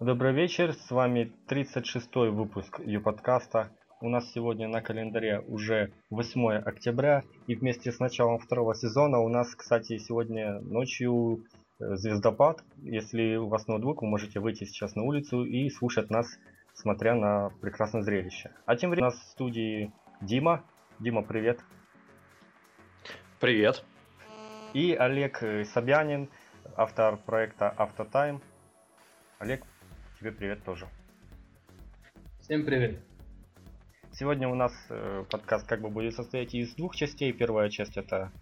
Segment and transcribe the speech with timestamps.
[0.00, 3.70] Добрый вечер, с вами 36-й выпуск Ю-подкаста.
[4.02, 9.30] У нас сегодня на календаре уже 8 октября, и вместе с началом второго сезона у
[9.30, 11.46] нас, кстати, сегодня ночью
[11.80, 12.62] э, звездопад.
[12.82, 16.28] Если у вас ноутбук, вы можете выйти сейчас на улицу и слушать нас,
[16.74, 18.50] смотря на прекрасное зрелище.
[18.66, 19.90] А тем временем у нас в студии
[20.20, 20.62] Дима.
[20.98, 21.60] Дима, привет.
[23.40, 23.82] Привет.
[24.74, 25.42] И Олег
[25.72, 26.28] Собянин,
[26.76, 28.42] автор проекта Автотайм.
[29.38, 29.64] Олег,
[30.26, 30.88] тебе привет тоже.
[32.40, 32.98] Всем привет.
[34.10, 37.32] Сегодня у нас э, подкаст как бы будет состоять из двух частей.
[37.32, 38.32] Первая часть это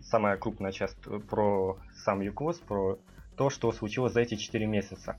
[0.00, 0.96] самая крупная часть
[1.28, 2.98] про сам ЮКОС, про
[3.36, 5.16] то, что случилось за эти 4 месяца.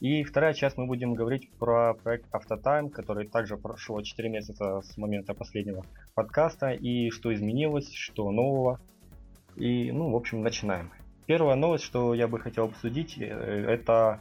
[0.00, 4.98] И вторая часть мы будем говорить про проект Автотайм, который также прошло 4 месяца с
[4.98, 8.78] момента последнего подкаста, и что изменилось, что нового.
[9.54, 10.92] И, ну, в общем, начинаем.
[11.24, 14.20] Первая новость, что я бы хотел обсудить, э, это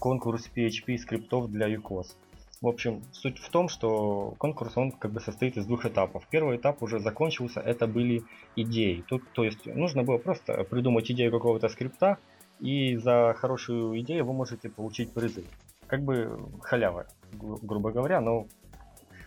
[0.00, 2.16] конкурс PHP скриптов для UCOS.
[2.60, 6.26] В общем, суть в том, что конкурс он как бы состоит из двух этапов.
[6.28, 8.22] Первый этап уже закончился, это были
[8.56, 9.04] идеи.
[9.08, 12.18] Тут, то есть нужно было просто придумать идею какого-то скрипта,
[12.58, 15.44] и за хорошую идею вы можете получить призы.
[15.86, 18.46] Как бы халява, гру- грубо говоря, но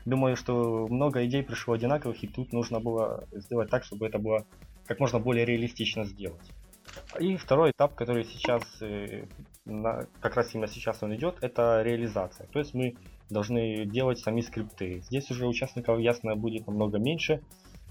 [0.06, 4.45] думаю, что много идей пришло одинаковых, и тут нужно было сделать так, чтобы это было
[4.86, 6.52] как можно более реалистично сделать.
[7.19, 9.25] И второй этап, который сейчас, э,
[9.66, 12.47] на, как раз именно сейчас он идет, это реализация.
[12.47, 12.95] То есть мы
[13.30, 15.02] должны делать сами скрипты.
[15.02, 17.42] Здесь уже участников ясно будет намного меньше.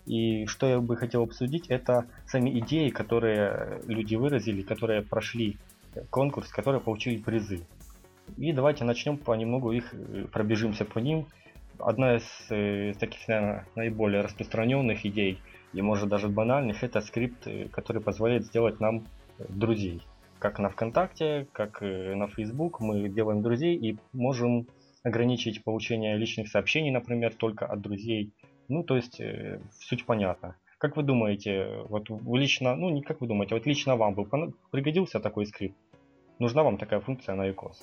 [0.07, 5.57] И что я бы хотел обсудить, это сами идеи, которые люди выразили, которые прошли
[6.11, 7.67] конкурс, которые получили призы.
[8.37, 11.27] И давайте начнем понемногу их, э, пробежимся по ним.
[11.79, 15.41] Одна из, э, таких, наверное, наиболее распространенных идей,
[15.73, 19.07] и может даже банальных, это скрипт, э, который позволяет сделать нам
[19.39, 20.03] э, друзей.
[20.43, 24.67] Как на ВКонтакте, как э, на Facebook мы делаем друзей и можем
[25.05, 28.33] ограничить получение личных сообщений, например, только от друзей.
[28.67, 30.57] Ну, то есть, э, суть понятна.
[30.79, 34.27] Как вы думаете, вот лично, ну не как вы думаете, вот лично вам бы
[34.73, 35.77] пригодился такой скрипт?
[36.41, 37.77] Нужна вам такая функция на iOS?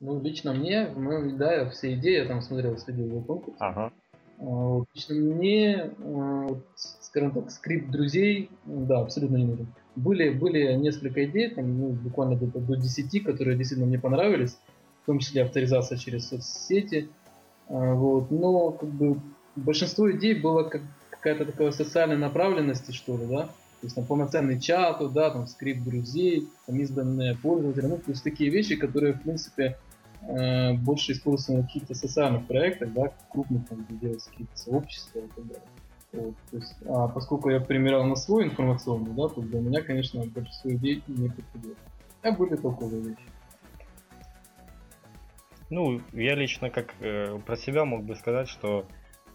[0.00, 3.56] Ну, лично мне, моем, да, все идеи, я там смотрел, следил за конкурс.
[3.60, 3.92] Ага.
[4.40, 9.68] А, Лично мне, вот, скажем так, скрипт друзей, да, абсолютно не нужен.
[9.94, 14.56] Были, были несколько идей, там, ну, буквально где-то до 10, которые действительно мне понравились,
[15.02, 17.08] в том числе авторизация через соцсети.
[17.68, 19.20] А, Вот, но как бы
[19.56, 23.42] большинство идей было как какая-то такая социальной направленности, что ли, да,
[23.82, 28.22] то есть там полноценный чат, да, там скрипт друзей, там изданные пользователи, ну, то есть
[28.22, 29.76] такие вещи, которые, в принципе,
[30.22, 35.46] э, больше используются на каких-то социальных проектах, да, крупных там, где какие-то сообщества и так
[35.46, 35.62] далее.
[36.12, 40.22] Вот, то есть, а поскольку я примерял на свой информационный, да, то для меня, конечно,
[40.26, 41.74] большинство идей не подходило.
[42.22, 43.22] А были толковые вещи.
[45.70, 48.84] Ну, я лично как э, про себя мог бы сказать, что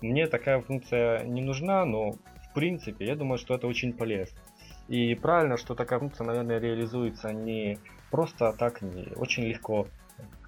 [0.02, 4.38] мне такая функция не нужна, но в принципе я думаю, что это очень полезно.
[4.88, 7.80] И правильно, что такая функция, наверное, реализуется не
[8.12, 9.88] просто так, не очень легко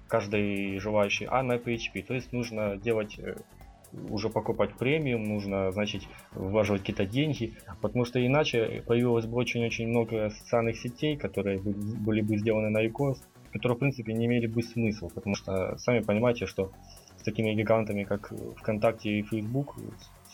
[0.06, 2.04] каждый желающий, а на PHP.
[2.04, 3.36] То есть нужно делать э,
[3.92, 6.02] уже покупать премиум, нужно, значит,
[6.32, 12.20] вложить какие-то деньги, потому что иначе появилось бы очень-очень много социальных сетей, которые бы- были
[12.20, 13.16] бы сделаны на iOS,
[13.52, 16.70] которые, в принципе, не имели бы смысла, потому что сами понимаете, что
[17.18, 19.76] с такими гигантами, как ВКонтакте и Facebook,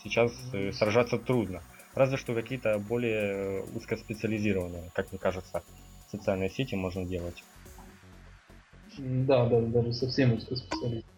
[0.03, 1.61] сейчас э, сражаться трудно.
[1.95, 5.63] Разве что какие-то более э, узкоспециализированные, как мне кажется,
[6.11, 7.43] социальные сети можно делать.
[8.97, 11.16] Да, да, даже совсем узкоспециалистов.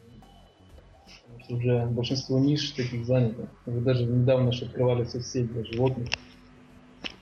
[1.49, 3.49] Уже большинство ниш таких занято.
[3.65, 6.07] Уже даже недавно же открывали соцсеть для животных.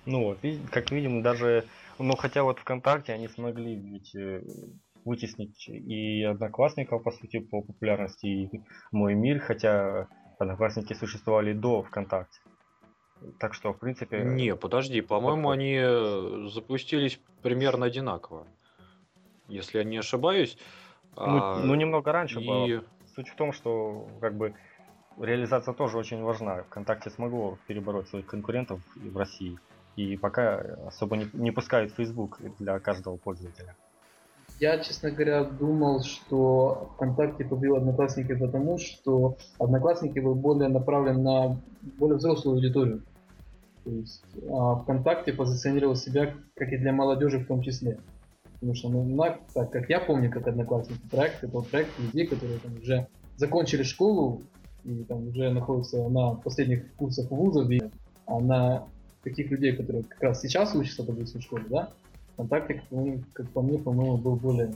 [0.05, 0.39] Ну вот,
[0.71, 1.65] как видим, даже,
[1.99, 4.41] ну хотя вот ВКонтакте они смогли ведь э,
[5.05, 8.61] вытеснить и Одноклассников, по сути, по популярности, и
[8.91, 10.07] Мой Мир, хотя
[10.39, 12.39] Одноклассники существовали до ВКонтакте.
[13.39, 14.23] Так что, в принципе...
[14.23, 18.45] Не, подожди, по-моему, они э, запустились примерно одинаково.
[19.47, 20.57] Если я не ошибаюсь.
[21.15, 22.83] Ну, А, ну, немного раньше и- было.
[23.17, 24.53] Суть в том, что как бы
[25.19, 26.61] реализация тоже очень важна.
[26.69, 29.57] ВКонтакте смогло перебороть своих конкурентов в России.
[29.95, 33.75] И пока особо не, не пускают Facebook для каждого пользователя.
[34.59, 41.59] Я, честно говоря, думал, что ВКонтакте побил Одноклассники потому, что Одноклассники был более направлен на
[41.97, 43.01] более взрослую аудиторию.
[43.83, 47.97] То есть а ВКонтакте позиционировал себя как и для молодежи в том числе.
[48.59, 52.25] Потому что, ну, на- так как я помню, как Одноклассники проект, это вот проект людей,
[52.25, 54.41] которые там уже закончили школу
[54.83, 57.81] и там уже находятся на последних курсах вузов, и,
[58.25, 58.87] а на
[59.23, 61.91] таких людей, которые как раз сейчас учатся, допустим, в школе, да,
[62.33, 64.73] ВКонтакте, ну, как по мне, по-моему, был более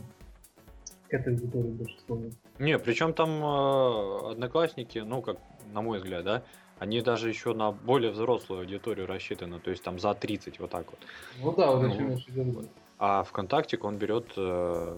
[1.08, 2.32] к этой аудитории больше склонен.
[2.58, 5.38] Не, причем там э, одноклассники, ну, как
[5.72, 6.42] на мой взгляд, да,
[6.78, 10.86] они даже еще на более взрослую аудиторию рассчитаны, то есть там за 30 вот так
[10.90, 11.00] вот.
[11.40, 12.68] Ну да, вот Ну, о чем я еще говорю.
[13.04, 14.96] А ВКонтакте он берет, э,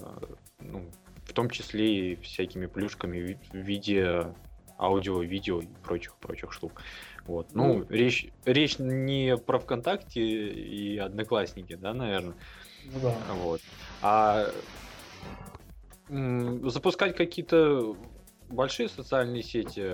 [0.61, 0.85] ну,
[1.25, 4.27] в том числе и всякими плюшками в виде
[4.79, 6.83] аудио, видео и прочих прочих штук.
[7.25, 7.55] Вот.
[7.55, 7.87] Ну, Ну.
[7.89, 12.35] речь, речь не про ВКонтакте и Одноклассники, да, наверное.
[12.93, 13.17] Ну да.
[13.37, 13.63] Вот.
[14.03, 14.51] А
[16.11, 17.97] м, запускать какие-то
[18.51, 19.91] большие социальные сети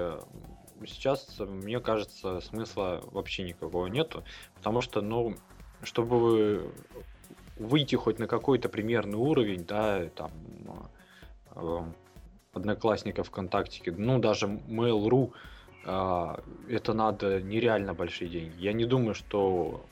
[0.85, 4.25] сейчас, мне кажется, смысла вообще никакого нету.
[4.57, 5.37] Потому что, ну,
[5.85, 6.73] чтобы
[7.61, 10.31] выйти хоть на какой-то примерный уровень, да, там,
[11.55, 11.83] э,
[12.53, 15.33] Одноклассников, ВКонтакте, ну, даже Mail.ru,
[15.85, 18.55] а, это надо нереально большие деньги.
[18.59, 19.85] Я не думаю, что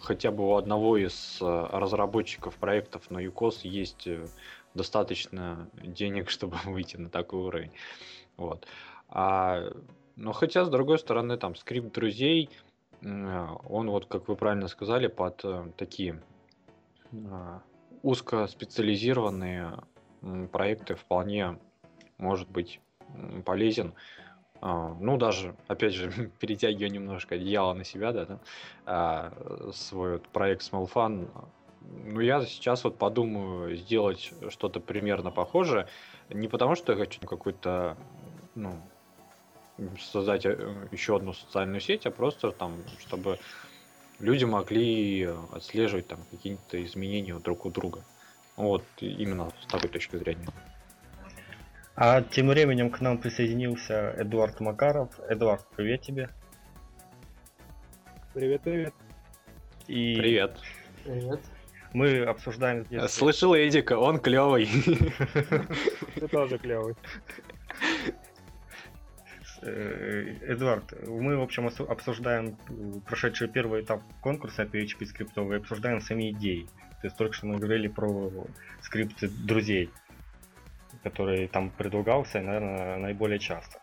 [0.00, 4.26] хотя бы у одного из э, разработчиков проектов на ЮКОС есть э,
[4.74, 7.70] достаточно денег, чтобы выйти на такой уровень.
[8.36, 8.66] Вот.
[9.08, 9.72] А,
[10.16, 12.50] но хотя, с другой стороны, там скрипт друзей,
[13.02, 16.20] м, он вот, как вы правильно сказали, под э, такие
[18.02, 19.78] узкоспециализированные
[20.22, 21.58] м, проекты вполне
[22.18, 22.80] может быть
[23.44, 23.94] полезен.
[24.60, 28.40] А, Ну, даже, опять же, перетягивая немножко одеяло на себя, да, да,
[28.86, 31.28] а, свой вот проект Small Fun.
[31.80, 35.86] Ну, я сейчас вот подумаю сделать что-то примерно похожее.
[36.30, 37.98] Не потому, что я хочу какой-то,
[38.54, 38.80] ну,
[40.00, 43.38] создать э, еще одну социальную сеть, а просто там, чтобы
[44.20, 48.02] люди могли отслеживать там какие-то изменения друг у друга.
[48.56, 50.48] Вот, именно с такой точки зрения.
[51.96, 55.08] А тем временем к нам присоединился Эдуард Макаров.
[55.28, 56.28] Эдуард, привет тебе.
[58.32, 58.94] Привет, привет.
[59.86, 60.58] И Привет.
[61.04, 61.40] Привет.
[61.92, 63.02] мы обсуждаем здесь...
[63.10, 64.66] Слышал Эдика, он клевый.
[66.14, 66.96] Ты тоже клевый.
[69.66, 76.32] Э, Эдуард, мы, в общем, обсуждаем э, прошедший первый этап конкурса PHP скриптовый, обсуждаем сами
[76.32, 76.66] идеи.
[77.00, 78.30] То есть только что мы говорили про
[78.82, 79.90] скрипты друзей,
[81.02, 83.80] который там предлагался, наверное, наиболее часто.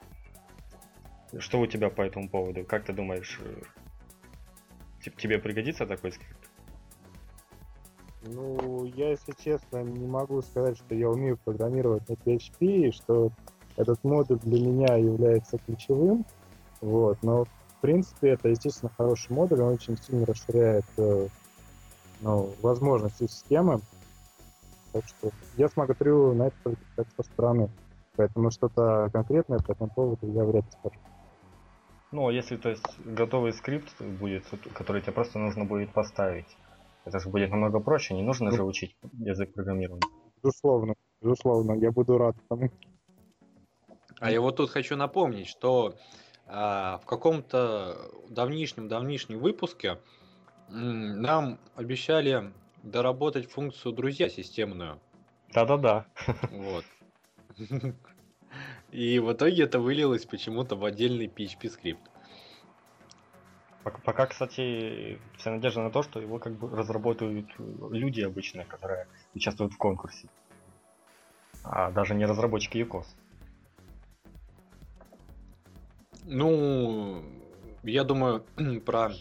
[1.40, 2.64] Что у тебя по этому поводу?
[2.64, 3.62] Как ты думаешь, э,
[5.02, 6.50] те- тебе пригодится такой скрипт?
[8.24, 13.32] Ну, я, если честно, не могу сказать, что я умею программировать на PHP, что
[13.78, 16.26] этот модуль для меня является ключевым.
[16.82, 21.28] Вот, но в принципе это, естественно, хороший модуль, он очень сильно расширяет э,
[22.22, 23.82] ну, возможности системы.
[24.92, 27.70] Так что я смотрю на это только как со стороны.
[28.16, 31.00] Поэтому что-то конкретное по этому поводу я вряд ли скажу.
[32.12, 36.58] Ну, а если, то есть, готовый скрипт будет, который тебе просто нужно будет поставить,
[37.06, 40.08] это же будет намного проще, не нужно же учить язык программирования.
[40.44, 42.70] Безусловно, безусловно, я буду рад тому.
[44.22, 45.96] А я вот тут хочу напомнить, что
[46.46, 49.98] а, в каком-то давнишнем-давнишнем выпуске
[50.70, 52.54] м, нам обещали
[52.84, 55.00] доработать функцию друзья системную.
[55.52, 56.06] Да-да-да.
[56.52, 56.86] Вот.
[58.92, 62.12] И в итоге это вылилось почему-то в отдельный PHP скрипт.
[63.84, 69.08] Пока, пока, кстати, вся надежда на то, что его как бы разработают люди обычные, которые
[69.34, 70.28] участвуют в конкурсе.
[71.64, 73.08] А даже не разработчики ЮКОС.
[76.34, 77.24] Ну,
[77.84, 78.46] я думаю,
[78.86, 79.12] про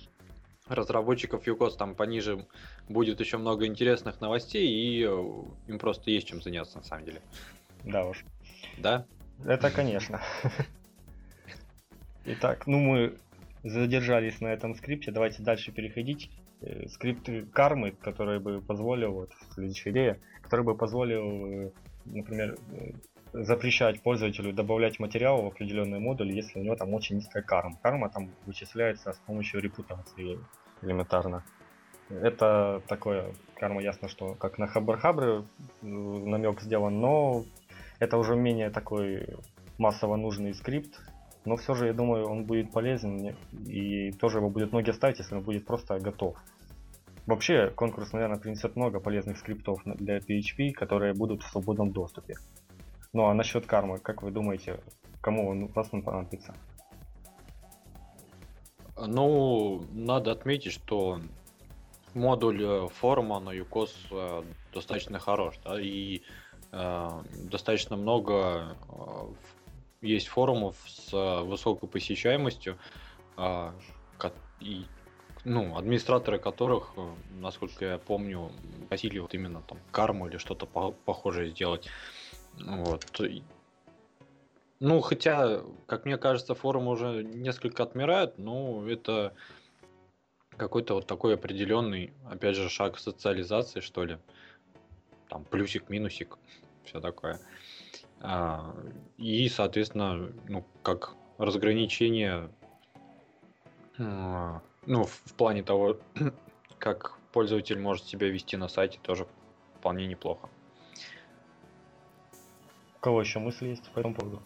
[0.68, 2.46] разработчиков ЮКОС там пониже
[2.88, 7.20] будет еще много интересных новостей, и э, им просто есть чем заняться на самом деле.
[7.82, 8.24] Да уж.
[8.78, 9.06] Да?
[9.44, 10.20] Это конечно.
[12.26, 13.18] Итак, ну мы
[13.64, 15.10] задержались на этом скрипте.
[15.10, 16.30] Давайте дальше переходить.
[16.60, 21.70] Э, Скрипт кармы, который бы позволил, вот следующая идея, который бы позволил, э,
[22.04, 22.56] например,
[23.32, 27.78] запрещать пользователю добавлять материал в определенный модуль, если у него там очень низкая карма.
[27.82, 30.38] Карма там вычисляется с помощью репутации
[30.82, 31.44] элементарно.
[32.08, 35.44] Это такое, карма ясно, что как на Хабрахабре
[35.82, 37.44] намек сделан, но
[38.00, 39.36] это уже менее такой
[39.78, 41.00] массово нужный скрипт,
[41.44, 45.36] но все же, я думаю, он будет полезен и тоже его будет многие ставить, если
[45.36, 46.36] он будет просто готов.
[47.26, 52.34] Вообще, конкурс, наверное, принесет много полезных скриптов для PHP, которые будут в свободном доступе.
[53.12, 54.80] Ну а насчет кармы, как вы думаете,
[55.20, 56.54] кому он вас он понадобится?
[58.96, 61.20] Ну, надо отметить, что
[62.14, 64.42] модуль э, форума на ЮКОС э,
[64.74, 66.22] достаточно хорош, да, и
[66.72, 67.08] э,
[67.50, 69.26] достаточно много э,
[70.02, 72.76] есть форумов с э, высокой посещаемостью,
[73.36, 74.84] ко- и
[75.44, 78.50] ну, администраторы которых, э, насколько я помню,
[78.88, 81.88] просили вот именно там карму или что-то по- похожее сделать.
[82.58, 83.04] Вот.
[84.80, 89.34] Ну, хотя, как мне кажется, форумы уже несколько отмирают, но это
[90.56, 94.18] какой-то вот такой определенный, опять же, шаг социализации, что ли.
[95.28, 96.38] Там плюсик, минусик,
[96.84, 97.40] все такое.
[98.20, 98.74] А,
[99.16, 102.50] и, соответственно, ну, как разграничение,
[103.98, 105.98] а, ну, в, в плане того,
[106.78, 109.26] как пользователь может себя вести на сайте, тоже
[109.78, 110.48] вполне неплохо.
[113.00, 114.42] У кого еще мысли есть по этому поводу?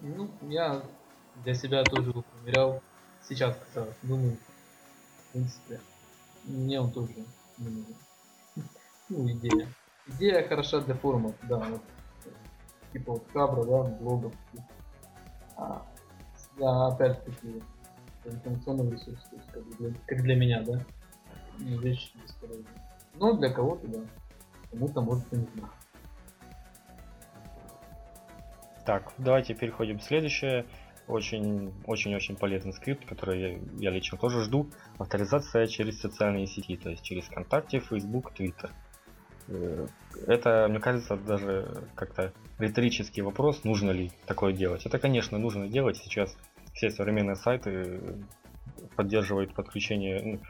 [0.00, 0.82] Ну, я
[1.44, 2.82] для себя тоже его проверял.
[3.22, 4.36] Сейчас, кстати, думаю,
[5.28, 5.80] в принципе,
[6.42, 7.12] мне он тоже
[7.58, 7.94] не нужен.
[9.08, 9.68] Ну, идея.
[10.08, 11.82] Идея хороша для форумов, да, вот,
[12.92, 14.34] типа вот хабра, да, блогов.
[15.56, 15.86] А,
[16.58, 17.62] да, опять-таки,
[18.24, 20.84] информационный ресурс, то есть, как, для, как для меня, да,
[21.58, 22.98] вещь бесполезная.
[23.14, 24.00] Но для кого-то, да,
[24.70, 25.70] кому-то может и нужна.
[28.84, 30.64] Так, давайте переходим к следующее.
[31.08, 34.70] Очень, очень, очень полезный скрипт, который я, я лично тоже жду.
[34.98, 38.70] Авторизация через социальные сети, то есть через ВКонтакте, Facebook, Twitter.
[39.48, 39.86] Э,
[40.26, 44.84] это, мне кажется, даже как-то риторический вопрос, нужно ли такое делать.
[44.86, 45.96] Это, конечно, нужно делать.
[45.96, 46.36] Сейчас
[46.74, 48.00] все современные сайты
[48.96, 50.40] поддерживают подключение,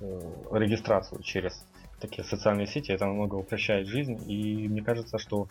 [0.00, 0.06] ну,
[0.52, 1.66] э, регистрацию через
[2.00, 2.92] такие социальные сети.
[2.92, 4.22] Это намного упрощает жизнь.
[4.30, 5.48] И мне кажется, что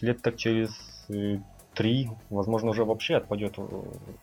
[0.00, 0.70] лет так через
[1.08, 1.38] э,
[1.74, 3.54] три, возможно, уже вообще отпадет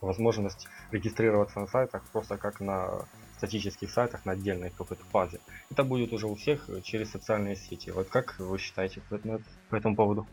[0.00, 3.06] возможность регистрироваться на сайтах просто как на
[3.38, 5.40] статических сайтах на отдельной какой-то базе.
[5.70, 7.90] Это будет уже у всех через социальные сети.
[7.90, 9.00] Вот как вы считаете
[9.70, 10.26] по этому поводу?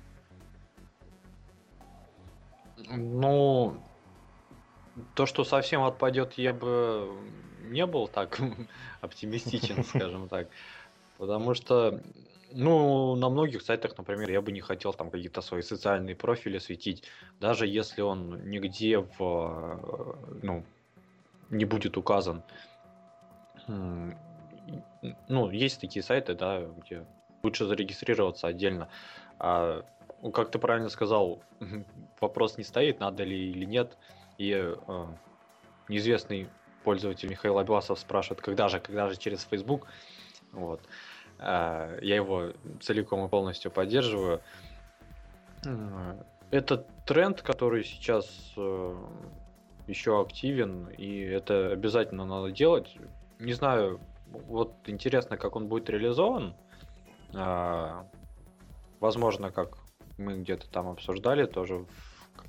[2.89, 3.77] Ну,
[5.15, 7.09] то, что совсем отпадет, я бы
[7.63, 8.39] не был так
[9.01, 10.47] оптимистичен, скажем так.
[11.17, 12.01] Потому что,
[12.51, 17.03] ну, на многих сайтах, например, я бы не хотел там какие-то свои социальные профили светить,
[17.39, 20.63] даже если он нигде в, ну,
[21.49, 22.43] не будет указан.
[23.67, 27.05] Ну, есть такие сайты, да, где
[27.43, 28.89] лучше зарегистрироваться отдельно.
[29.39, 29.83] А,
[30.21, 31.43] ну, как ты правильно сказал,
[32.21, 33.97] вопрос не стоит, надо ли или нет.
[34.37, 35.05] И э,
[35.89, 36.49] неизвестный
[36.83, 39.87] пользователь Михаил Абиласов спрашивает, когда же, когда же через Facebook.
[40.51, 40.81] Вот.
[41.39, 44.41] Э, я его целиком и полностью поддерживаю.
[46.51, 48.95] Это тренд, который сейчас э,
[49.87, 52.95] еще активен, и это обязательно надо делать
[53.43, 56.55] не знаю, вот интересно, как он будет реализован.
[57.35, 58.07] А,
[58.99, 59.77] возможно, как
[60.17, 61.87] мы где-то там обсуждали тоже в,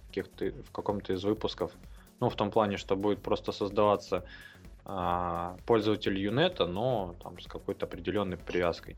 [0.06, 1.72] каких-то, в каком-то из выпусков.
[2.24, 4.24] Ну, в том плане, что будет просто создаваться
[4.86, 8.96] а, пользователь Юнета, но там с какой-то определенной привязкой.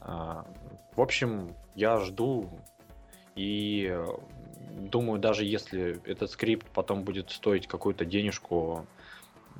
[0.00, 0.44] А,
[0.94, 2.50] в общем, я жду
[3.36, 3.98] и
[4.70, 8.84] думаю, даже если этот скрипт потом будет стоить какую-то денежку,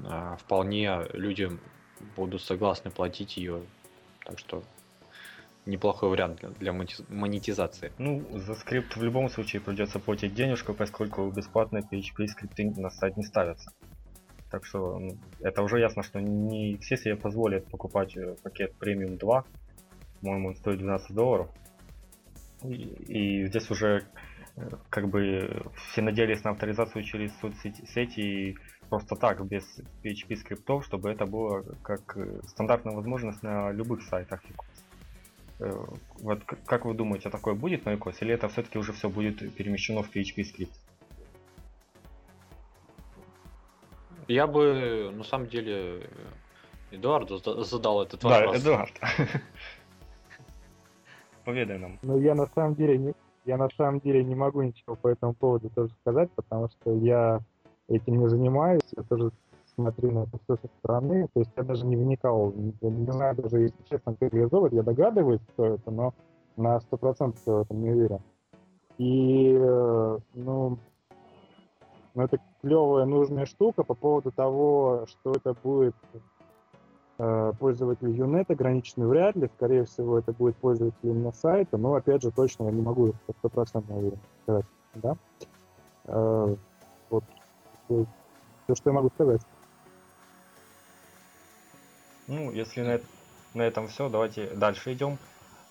[0.04, 1.48] а, вполне люди
[2.14, 3.62] будут согласны платить ее.
[4.22, 4.62] Так что
[5.66, 7.92] неплохой вариант для монетизации.
[7.98, 13.16] Ну, за скрипт в любом случае придется платить денежку, поскольку бесплатно PHP скрипты на сайт
[13.16, 13.72] не ставятся.
[14.50, 19.16] Так что ну, это уже ясно, что не все себе позволят покупать э, пакет премиум
[19.16, 19.44] 2.
[20.20, 21.48] По-моему, он стоит 12 долларов.
[22.62, 24.04] И, и здесь уже
[24.56, 28.56] э, как бы все надеялись на авторизацию через соцсети
[28.90, 29.64] просто так, без
[30.04, 34.42] PHP скриптов, чтобы это было как э, стандартная возможность на любых сайтах
[36.20, 40.02] Вот как вы думаете, такое будет на iOS, или это все-таки уже все будет перемещено
[40.02, 40.72] в PHP скрипт?
[44.28, 46.08] Я бы, на самом деле,
[46.90, 48.52] Эдуарду задал этот вопрос.
[48.52, 49.00] Да, Эдуард.
[51.44, 51.98] Поведай нам.
[52.02, 53.14] Ну, я на самом деле не,
[53.44, 57.40] я на самом деле не могу ничего по этому поводу тоже сказать, потому что я
[57.88, 59.32] этим не занимаюсь, я тоже
[59.82, 63.58] смотрю на это все со стороны, то есть я даже не вникал, не, знаю даже,
[63.58, 66.14] если честно, как реализовывать, я догадываюсь, что это, но
[66.56, 68.20] на сто процентов в этом не уверен.
[68.98, 69.58] И,
[70.34, 70.78] ну,
[72.14, 75.94] ну, это клевая, нужная штука по поводу того, что это будет
[77.18, 82.22] э, пользователь Unet ограниченный вряд ли, скорее всего, это будет пользователь именно сайта, но, опять
[82.22, 85.16] же, точно я не могу стопроцентно уверен сказать, да.
[86.04, 86.54] Э,
[87.10, 87.24] вот
[87.86, 89.40] все, что я могу сказать.
[92.28, 93.00] Ну, если на,
[93.54, 95.18] на этом все, давайте дальше идем.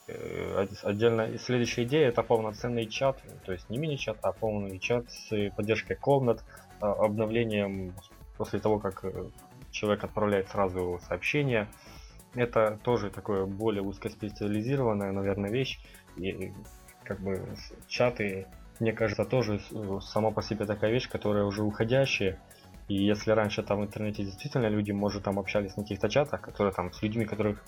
[0.07, 5.51] Э, отдельно следующая идея это полноценный чат, то есть не мини-чат, а полный чат с
[5.55, 6.43] поддержкой комнат,
[6.81, 7.93] а, обновлением
[8.37, 9.29] после того, как э,
[9.71, 11.67] человек отправляет сразу сообщение.
[12.33, 15.79] Это тоже такое более узкоспециализированная, наверное, вещь.
[16.17, 16.51] И
[17.03, 17.45] как бы
[17.87, 18.47] чаты,
[18.79, 22.39] мне кажется, тоже э, сама по себе такая вещь, которая уже уходящая.
[22.91, 26.73] И если раньше там в интернете действительно люди, может, там общались на каких-то чатах, которые
[26.73, 27.63] там с людьми, которых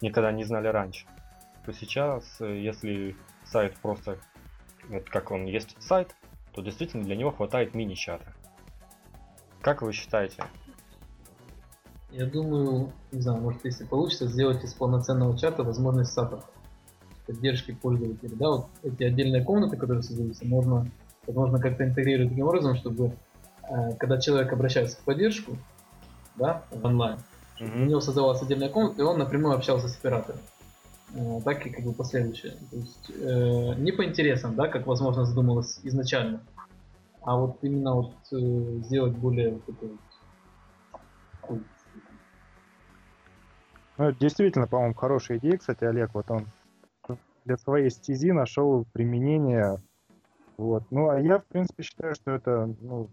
[0.00, 1.04] никогда не знали раньше,
[1.66, 4.18] то сейчас, э, если сайт просто,
[4.88, 6.14] вот как он есть сайт,
[6.52, 8.32] то действительно для него хватает мини-чата.
[9.62, 10.44] Как вы считаете?
[12.12, 16.46] Я думаю, не знаю, может если получится, сделать из полноценного чата возможность саппорта
[17.26, 18.36] поддержки пользователей.
[18.36, 20.88] Да, вот эти отдельные комнаты, которые создаются, можно,
[21.26, 23.16] возможно, как-то интегрировать таким образом, чтобы
[23.98, 25.56] когда человек обращается в поддержку,
[26.36, 27.18] да, в онлайн,
[27.60, 27.82] mm-hmm.
[27.82, 30.40] у него создавалась отдельная комната, и он напрямую общался с оператором.
[31.14, 32.52] Э, так и как бы последующее.
[32.70, 36.42] То есть э, не по интересам, да, как возможно задумалось изначально,
[37.22, 38.36] а вот именно вот э,
[38.82, 39.88] сделать более вот такой
[41.48, 41.60] вот,
[43.96, 46.46] ну, действительно, по-моему, хорошая идея, кстати, Олег, вот он
[47.44, 49.78] для своей стези нашел применение.
[50.56, 50.84] Вот.
[50.90, 53.08] Ну, а я, в принципе, считаю, что это ну,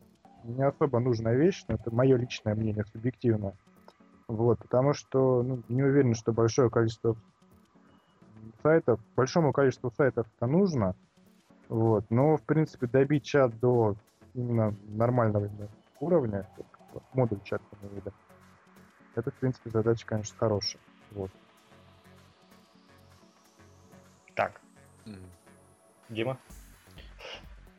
[0.45, 3.53] не особо нужная вещь, но это мое личное мнение, субъективно.
[4.27, 7.15] Вот, потому что ну, не уверен, что большое количество
[8.63, 10.95] сайтов, большому количеству сайтов это нужно.
[11.69, 13.95] Вот, но, в принципе, добить чат до
[14.33, 15.49] именно нормального
[15.99, 16.47] уровня,
[17.13, 17.63] модуль чата,
[19.15, 20.81] это, в принципе, задача, конечно, хорошая.
[21.11, 21.31] Вот.
[24.35, 24.59] Так.
[26.09, 26.37] Дима?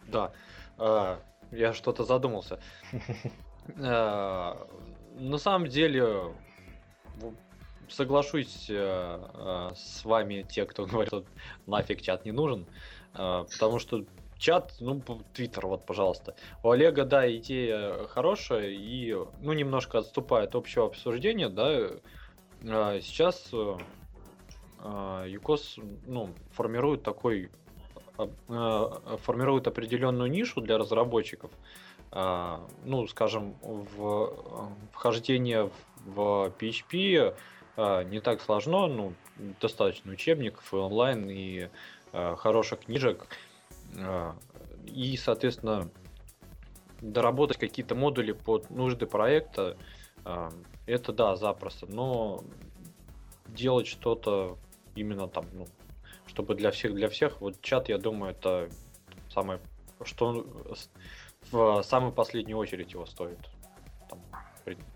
[0.06, 0.32] Да.
[0.78, 1.20] А,
[1.56, 2.60] я что-то задумался.
[3.78, 4.66] А,
[5.18, 6.34] на самом деле,
[7.88, 11.25] соглашусь а, с вами, те, кто говорит, что
[11.66, 12.66] нафиг чат не нужен,
[13.12, 14.04] потому что
[14.38, 15.00] чат, ну,
[15.32, 16.36] Твиттер, вот, пожалуйста.
[16.62, 21.88] У Олега, да, идея хорошая, и, ну, немножко отступает от общего обсуждения, да,
[23.00, 23.50] сейчас
[24.82, 27.50] ЮКОС ну, формирует такой
[28.46, 31.50] формирует определенную нишу для разработчиков.
[32.12, 34.32] А, ну, скажем, в
[34.93, 35.71] вхождение
[36.04, 37.36] в PHP
[38.08, 39.12] не так сложно, ну,
[39.60, 41.69] достаточно учебников и онлайн, и
[42.12, 43.26] хороших книжек.
[44.86, 45.90] И, соответственно,
[47.02, 49.76] доработать какие-то модули под нужды проекта,
[50.86, 51.86] это да, запросто.
[51.86, 52.43] Но
[53.49, 54.56] делать что-то
[54.95, 55.67] именно там, ну,
[56.26, 58.69] чтобы для всех, для всех, вот чат, я думаю, это
[59.28, 59.60] самое,
[60.04, 60.47] что
[61.50, 63.39] в самую последнюю очередь его стоит
[64.08, 64.21] там,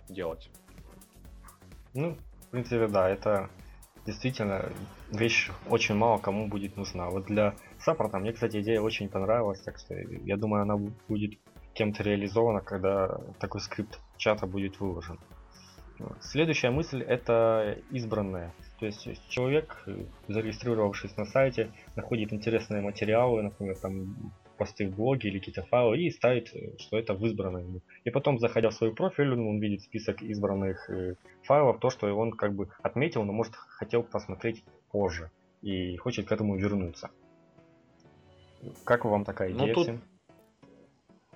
[0.09, 0.51] делать.
[1.95, 2.16] Ну,
[2.47, 3.49] в принципе, да, это
[4.07, 4.71] действительно
[5.11, 7.09] вещь очень мало кому будет нужна.
[7.11, 10.77] Вот для саппорта мне, кстати, идея очень понравилась, так что я думаю, она
[11.09, 11.38] будет
[11.75, 15.19] кем-то реализована, когда такой скрипт чата будет выложен.
[16.21, 18.53] Следующая мысль это избранное.
[18.81, 19.87] То есть человек,
[20.27, 26.11] зарегистрировавшись на сайте, находит интересные материалы, например, там посты в блоге или какие-то файлы и
[26.11, 27.81] ставит, что это в избранное ему.
[28.05, 32.33] И потом, заходя в свой профиль, он видит список избранных э, файлов, то, что он
[32.33, 37.11] как бы отметил, но может хотел посмотреть позже и хочет к этому вернуться.
[38.85, 39.75] Как вам такая ну, идея?
[39.77, 40.01] Ну, тут,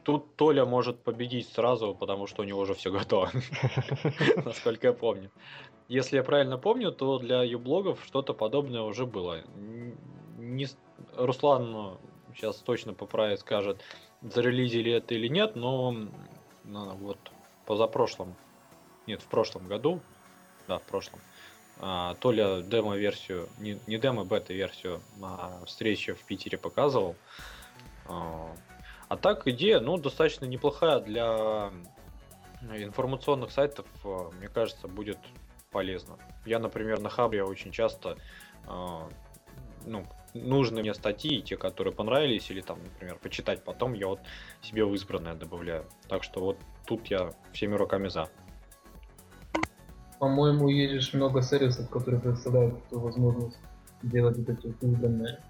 [0.03, 3.31] тут Толя может победить сразу, потому что у него уже все готово,
[4.45, 5.31] насколько я помню.
[5.89, 9.43] Если я правильно помню, то для юблогов что-то подобное уже было.
[10.39, 10.67] Не...
[11.17, 11.99] Руслан
[12.35, 13.81] сейчас ну, точно поправит, скажет,
[14.23, 15.95] зарелизили это или нет, но
[16.65, 17.19] ну, вот
[17.67, 18.35] позапрошлом,
[19.07, 20.01] нет, в прошлом году,
[20.67, 21.21] да, в прошлом,
[21.81, 27.17] а, то ли демо-версию, не, не демо, бета-версию на встрече в Питере показывал.
[28.07, 28.55] А,
[29.09, 31.71] а так идея, ну, достаточно неплохая для
[32.63, 35.19] информационных сайтов, а, мне кажется, будет
[35.75, 36.17] полезно.
[36.47, 38.17] Я, например, на Хабре очень часто
[38.69, 38.99] э,
[39.87, 44.21] ну, нужные мне статьи, те, которые понравились, или там, например, почитать потом, я вот
[44.63, 45.85] себе в избранное добавляю.
[46.09, 48.29] Так что вот тут я всеми руками за.
[50.21, 53.59] По-моему, есть много сервисов, которые предоставляют эту возможность
[54.03, 55.41] делать вот эти избранные.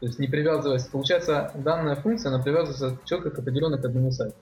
[0.00, 4.36] То есть не привязываясь, получается, данная функция, она привязывается четко к определенно к одному сайту.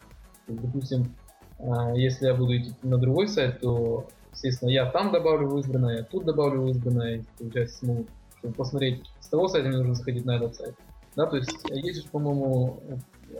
[0.46, 1.16] То есть, допустим,
[1.58, 5.98] а, если я буду идти на другой сайт, то Естественно, я там добавлю в избранное,
[5.98, 8.06] я тут добавлю в избранное, получается, ну,
[8.38, 10.74] чтобы посмотреть, с того сайта мне нужно заходить на этот сайт.
[11.16, 12.80] Да, то есть есть, по-моему,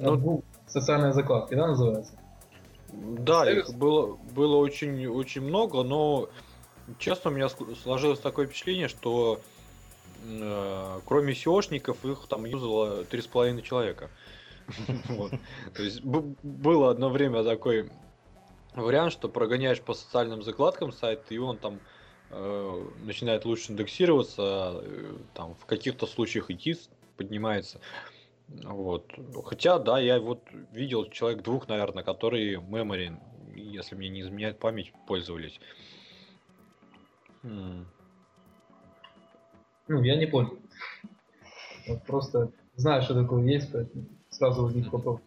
[0.00, 2.12] ну, социальные закладки, да, называется?
[2.92, 3.68] Да, Сервис?
[3.68, 6.28] их было, было очень, очень много, но
[6.98, 7.48] честно, у меня
[7.82, 9.40] сложилось такое впечатление, что
[10.24, 14.10] э, кроме SEOшников их там юзало 3,5 человека.
[15.74, 17.90] То есть было одно время такой
[18.82, 21.80] вариант, что прогоняешь по социальным закладкам сайт, и он там
[22.30, 26.76] э, начинает лучше индексироваться, э, там в каких-то случаях идти
[27.16, 27.80] поднимается.
[28.48, 29.12] Вот.
[29.44, 33.18] Хотя, да, я вот видел человек двух, наверное, которые memory,
[33.54, 35.60] если мне не изменяет память, пользовались.
[37.42, 37.84] Ну,
[39.88, 40.58] я не понял.
[41.86, 45.20] Вот просто знаю, что такое есть, поэтому сразу возник вопрос.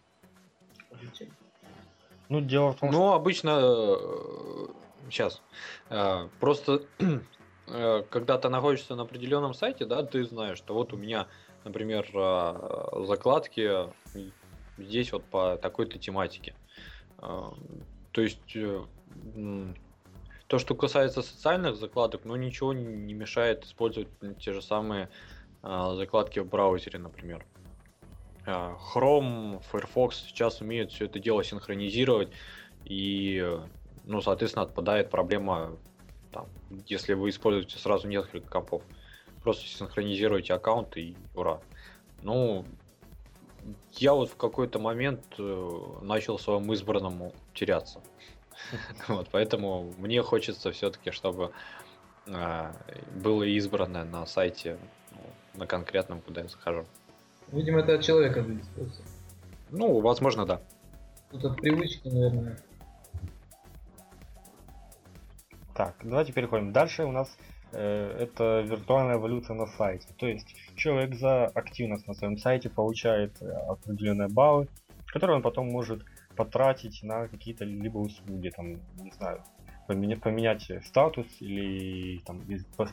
[2.32, 3.60] Ну, дело в том, Ну, обычно...
[5.10, 5.42] Сейчас.
[5.90, 6.82] Э, э, просто
[7.68, 11.26] э, когда ты находишься на определенном сайте, да, ты знаешь, что вот у меня,
[11.64, 12.06] например,
[13.06, 13.70] закладки
[14.78, 16.54] здесь вот по такой-то тематике.
[17.18, 18.56] То есть
[20.46, 25.10] то, что касается социальных закладок, ну ничего не мешает использовать те же самые
[25.62, 27.44] закладки в браузере, например.
[28.46, 32.30] А, Chrome, Firefox сейчас умеют все это дело синхронизировать,
[32.84, 33.46] и,
[34.04, 35.76] ну, соответственно, отпадает проблема,
[36.32, 36.48] там,
[36.86, 38.82] если вы используете сразу несколько компов.
[39.42, 41.60] Просто синхронизируете аккаунт и ура.
[42.22, 42.64] Ну,
[43.92, 48.00] я вот в какой-то момент э, начал своему избранному теряться.
[49.08, 51.52] Вот, поэтому мне хочется все-таки, чтобы
[52.26, 52.72] э,
[53.16, 54.78] было избранное на сайте,
[55.10, 55.20] ну,
[55.54, 56.86] на конкретном, куда я захожу.
[57.52, 59.02] Видимо, это от человека зависит.
[59.70, 60.60] Ну, возможно, да.
[61.30, 62.58] Тут от привычки, наверное.
[65.74, 66.72] Так, давайте переходим.
[66.72, 67.34] Дальше у нас
[67.72, 70.08] э, это виртуальная валюта на сайте.
[70.18, 74.68] То есть человек за активность на своем сайте получает э, определенные баллы,
[75.06, 76.04] которые он потом может
[76.36, 79.42] потратить на какие-то либо услуги, там, не знаю,
[79.86, 82.42] поменять, поменять статус или там,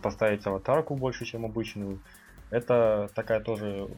[0.02, 2.02] поставить аватарку больше, чем обычную.
[2.50, 3.90] Это такая тоже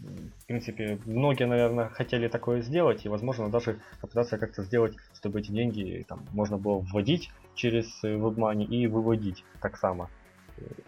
[0.00, 5.50] в принципе, многие, наверное, хотели такое сделать, и, возможно, даже попытаться как-то сделать, чтобы эти
[5.50, 10.08] деньги там, можно было вводить через WebMoney и выводить так само.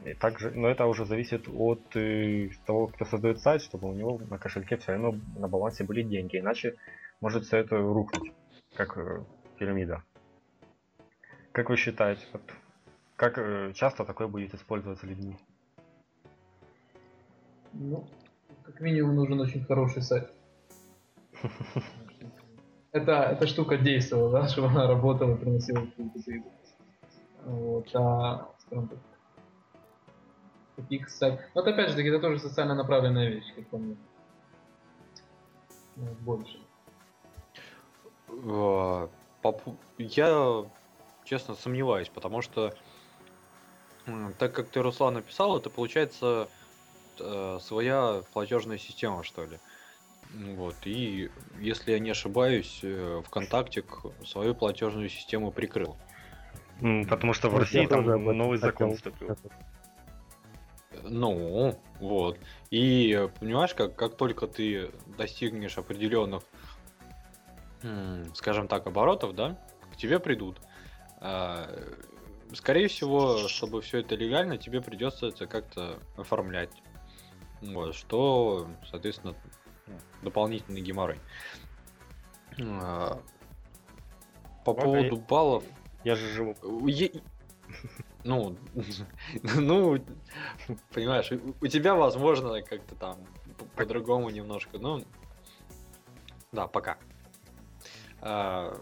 [0.05, 4.21] И также, но это уже зависит от э, того, кто создает сайт, чтобы у него
[4.31, 6.77] на кошельке все равно на балансе были деньги, иначе
[7.21, 8.33] может все это рухнуть,
[8.75, 9.25] как э,
[9.59, 10.05] пирамида.
[11.51, 12.42] Как вы считаете, вот,
[13.16, 15.37] как э, часто такое будет использоваться людьми?
[17.73, 18.07] Ну,
[18.66, 20.31] как минимум нужен очень хороший сайт.
[22.92, 26.50] Это, эта штука действовала, да, чтобы она работала, приносила какую-то прибыль.
[27.44, 28.98] Вот, а, скажем так,
[30.76, 31.44] таких сайтов...
[31.55, 33.96] Вот опять же таки, это тоже социально направленная вещь, как по мне.
[36.20, 36.59] Больше.
[38.29, 39.09] А,
[39.98, 40.64] я,
[41.24, 42.74] честно, сомневаюсь, потому что
[44.38, 46.48] так как ты, Руслан, написал, это получается
[47.20, 49.59] э, своя платежная система, что ли.
[50.35, 53.85] Вот, и если я не ошибаюсь, э, ВКонтакте
[54.24, 55.96] свою платежную систему прикрыл.
[57.09, 59.37] Потому что в России там новый закон вступил.
[61.02, 62.38] Ну, вот.
[62.70, 66.42] И понимаешь, как, как только ты достигнешь определенных,
[68.35, 69.59] скажем так, оборотов, да,
[69.92, 70.61] к тебе придут.
[71.20, 71.68] А,
[72.52, 76.70] скорее всего, чтобы все это легально, тебе придется это как-то оформлять.
[77.72, 79.35] Вот, что, соответственно,
[80.22, 81.18] дополнительный геморрой.
[82.61, 83.20] А,
[84.64, 85.64] по Ладно, поводу баллов...
[86.05, 86.87] Я же живу.
[86.87, 87.09] Я...
[88.24, 88.57] Ну,
[89.42, 89.98] ну,
[90.92, 93.18] понимаешь, у тебя, возможно, как-то там
[93.76, 95.02] по-другому немножко, ну,
[96.52, 96.98] да, пока.
[98.20, 98.74] А,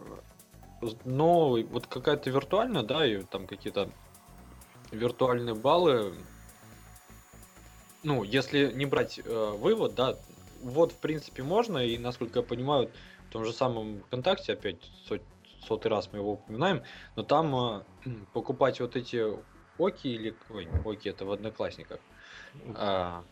[1.04, 3.90] но вот какая-то виртуальная, да, и там какие-то
[4.90, 6.14] виртуальные баллы,
[8.04, 10.16] ну, если не брать э, вывод, да,
[10.62, 12.90] вот в принципе можно, и насколько я понимаю,
[13.28, 14.76] в том же самом ВКонтакте, опять
[15.08, 15.22] сот,
[15.66, 16.82] сотый раз мы его упоминаем,
[17.16, 17.82] но там э,
[18.32, 19.24] покупать вот эти
[19.78, 21.98] оки или, ой, оки это в одноклассниках,
[22.54, 23.22] э,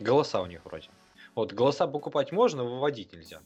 [0.00, 0.88] голоса у них вроде.
[1.34, 3.40] Вот, голоса покупать можно, выводить нельзя.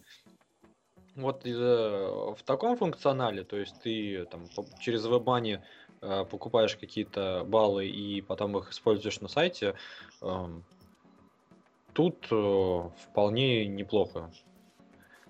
[1.15, 4.47] Вот э, в таком функционале, то есть ты там
[4.81, 5.59] через Э,
[6.31, 9.75] покупаешь какие-то баллы и потом их используешь на сайте,
[10.21, 10.65] эм,
[11.93, 14.31] тут э, вполне неплохо.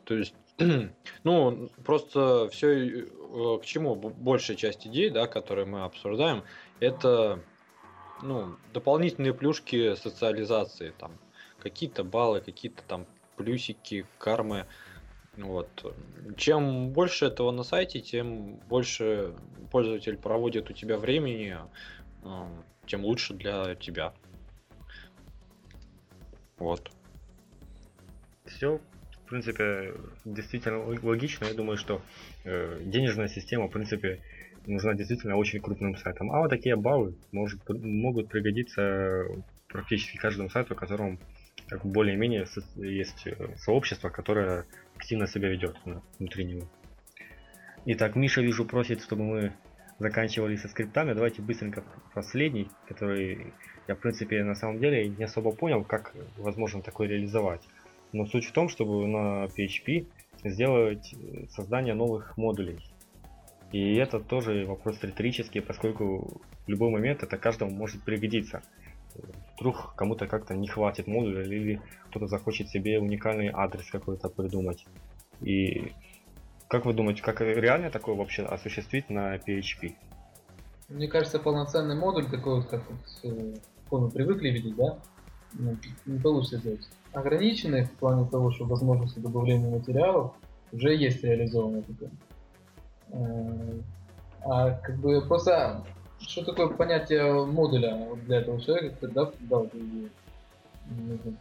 [0.04, 0.34] То есть,
[1.24, 6.42] ну, просто все э, к чему большая часть идей, да, которые мы обсуждаем,
[6.80, 7.40] это
[8.22, 11.12] ну, дополнительные плюшки социализации, там,
[11.58, 13.06] какие-то баллы, какие-то там
[13.36, 14.66] плюсики, кармы,
[15.36, 15.94] вот.
[16.36, 19.34] Чем больше этого на сайте, тем больше
[19.70, 21.56] пользователь проводит у тебя времени,
[22.24, 22.48] а,
[22.86, 24.12] тем лучше для тебя.
[26.58, 26.90] Вот.
[28.44, 28.80] Все,
[29.24, 31.46] в принципе, действительно логично.
[31.46, 32.02] Я думаю, что
[32.44, 34.20] э, денежная система, в принципе,
[34.66, 36.30] нужна действительно очень крупным сайтам.
[36.30, 39.24] А вот такие баллы может, могут пригодиться
[39.68, 41.18] практически каждому сайту, в котором
[41.68, 44.66] как более-менее есть э, сообщество, которое
[45.02, 45.76] активно себя ведет
[46.18, 46.68] внутри него.
[47.86, 49.52] Итак, Миша, вижу, просит, чтобы мы
[49.98, 51.12] заканчивали со скриптами.
[51.12, 51.82] Давайте быстренько
[52.14, 53.52] последний, который
[53.88, 57.62] я, в принципе, на самом деле не особо понял, как возможно такое реализовать.
[58.12, 60.06] Но суть в том, чтобы на PHP
[60.44, 62.78] сделать э, создание новых модулей.
[63.72, 68.62] И это тоже вопрос риторический, поскольку в любой момент это каждому может пригодиться.
[69.56, 74.84] Вдруг кому-то как-то не хватит модуля, или кто-то захочет себе уникальный адрес какой-то придумать.
[75.40, 75.92] И
[76.68, 79.94] как вы думаете, как реально такое вообще осуществить на PHP?
[80.88, 82.82] Мне кажется, полноценный модуль такой вот, как
[83.90, 84.98] вот, мы привыкли видеть, да,
[85.54, 86.88] ну, не получится сделать.
[87.12, 90.32] Ограниченный в плане того, что возможности добавления материалов
[90.72, 92.10] уже есть реализовано такое.
[93.08, 93.80] Э,
[94.44, 95.84] а как бы просто
[96.26, 99.72] что такое понятие модуля для этого человека, когда да, вот,
[100.90, 101.36] нужно,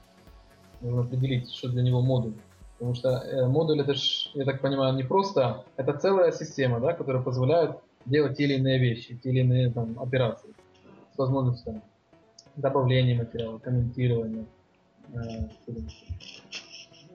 [0.82, 2.34] нужно определить, что для него модуль.
[2.78, 6.94] Потому что э, модуль это ж, я так понимаю, не просто, это целая система, да,
[6.94, 10.50] которая позволяет делать те или иные вещи, те или иные там, операции
[11.14, 11.82] с возможностью
[12.56, 14.46] добавления материала, комментирования.
[15.14, 15.48] Э,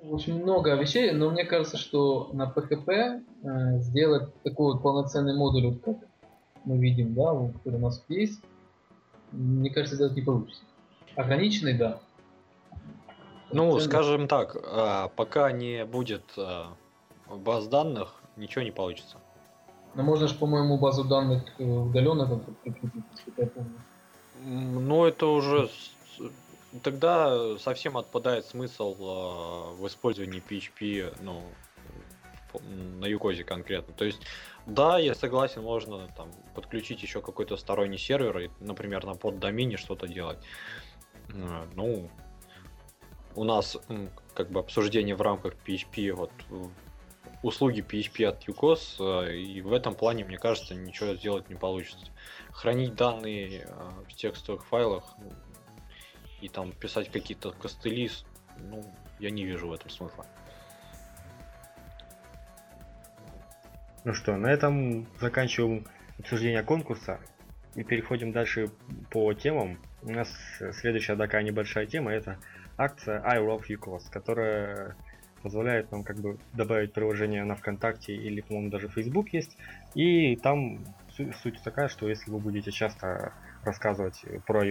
[0.08, 5.76] очень много вещей, но мне кажется, что на PHP э, сделать такой вот полноценный модуль,
[5.78, 5.96] как
[6.66, 8.42] мы видим, да, который у нас есть,
[9.32, 10.62] мне кажется, сделать не получится.
[11.14, 12.00] Ограниченный, да.
[13.52, 13.86] Ну, Ценность...
[13.86, 16.72] скажем так, а, пока не будет а,
[17.28, 19.16] баз данных, ничего не получится.
[19.94, 23.02] Но можно же, по-моему, базу данных э, удаленно там прикрепить,
[23.38, 23.80] я помню.
[24.44, 25.70] Ну, это уже
[26.82, 31.40] тогда совсем отпадает смысл э, в использовании PHP, ну,
[32.60, 33.94] на Юкозе конкретно.
[33.94, 34.22] То есть,
[34.66, 40.06] да, я согласен, можно там подключить еще какой-то сторонний сервер и, например, на поддомене что-то
[40.06, 40.38] делать.
[41.30, 42.10] Э, ну,
[43.34, 43.76] у нас
[44.34, 46.30] как бы обсуждение в рамках PHP, вот
[47.42, 52.06] услуги PHP от UCOS, э, и в этом плане, мне кажется, ничего сделать не получится.
[52.50, 55.04] Хранить данные э, в текстовых файлах
[56.40, 58.10] и там писать какие-то костыли,
[58.58, 58.84] ну,
[59.18, 60.26] я не вижу в этом смысла.
[64.06, 65.84] Ну что, на этом заканчиваем
[66.20, 67.18] обсуждение конкурса
[67.74, 68.70] и переходим дальше
[69.10, 69.78] по темам.
[70.02, 70.32] У нас
[70.74, 72.38] следующая такая небольшая тема это
[72.78, 74.94] акция I Love UCOS, которая
[75.42, 79.58] позволяет нам как бы добавить приложение на ВКонтакте или, по-моему, даже Facebook есть.
[79.96, 80.84] И там
[81.42, 83.32] суть такая, что если вы будете часто
[83.64, 84.64] рассказывать про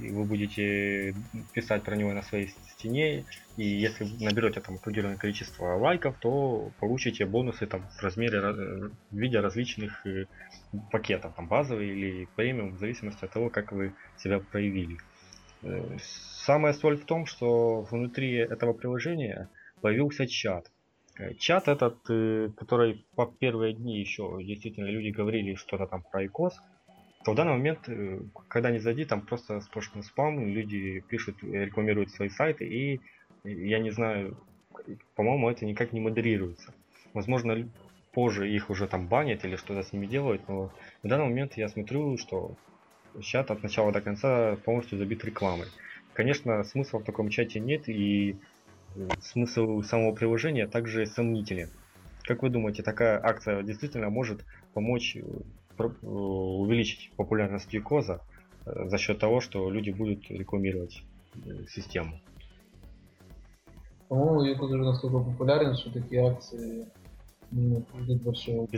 [0.00, 1.14] UCOS, вы будете
[1.52, 2.48] писать про него на своей
[2.80, 3.24] стене,
[3.56, 9.40] и если наберете там определенное количество лайков, то получите бонусы там в размере, в виде
[9.40, 10.26] различных э,
[10.90, 14.96] пакетов, там базовый или премиум, в зависимости от того, как вы себя проявили.
[15.62, 15.96] Э,
[16.44, 19.48] самая соль в том, что внутри этого приложения
[19.80, 20.70] появился чат.
[21.18, 22.02] Э, чат этот,
[22.56, 26.58] который по первые дни еще действительно люди говорили что-то там про икос,
[27.24, 32.10] то в данный момент, э, когда не зайди, там просто сплошной спам, люди пишут, рекламируют
[32.10, 33.00] свои сайты, и
[33.44, 34.36] я не знаю,
[35.16, 36.72] по-моему, это никак не модерируется.
[37.12, 37.68] Возможно,
[38.12, 41.68] позже их уже там банят или что-то с ними делают, но в данный момент я
[41.68, 42.54] смотрю, что
[43.20, 45.66] чат от начала до конца полностью забит рекламой.
[46.14, 48.36] Конечно, смысла в таком чате нет, и
[48.96, 51.68] э, смысл самого приложения также сомнителен.
[52.22, 55.59] Как вы думаете, такая акция действительно может помочь э, Э,
[56.02, 58.20] увеличить популярность Юкоза
[58.66, 61.02] э, за счет того, что люди будут рекламировать
[61.34, 62.20] э, систему.
[64.08, 66.86] По-моему, Юкоз уже настолько популярен, что такие акции
[67.50, 68.68] не ждут большого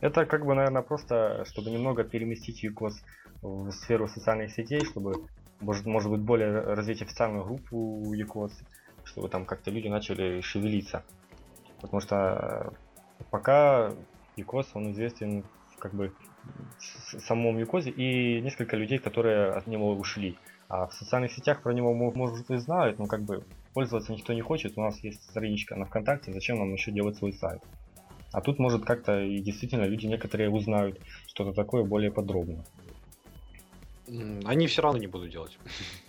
[0.00, 3.02] Это как бы, наверное, просто, чтобы немного переместить Юкос
[3.42, 5.26] в сферу социальных сетей, чтобы,
[5.60, 8.52] может, может быть, более развить официальную группу Юкос,
[9.04, 11.04] чтобы там как-то люди начали шевелиться.
[11.80, 12.72] Потому что
[13.20, 13.92] э, пока
[14.36, 15.44] Юкос, он известен
[15.78, 16.12] как бы
[17.12, 20.36] в самом Юкозе и несколько людей, которые от него ушли.
[20.68, 24.40] А в социальных сетях про него может и знают, но как бы пользоваться никто не
[24.40, 24.76] хочет.
[24.76, 27.62] У нас есть страничка на ВКонтакте, зачем нам еще делать свой сайт?
[28.32, 32.64] А тут может как-то и действительно люди некоторые узнают что-то такое более подробно.
[34.44, 35.58] Они все равно не будут делать.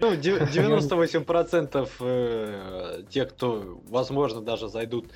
[0.00, 5.06] Ну, 98% э, тех, кто, возможно, даже зайдут,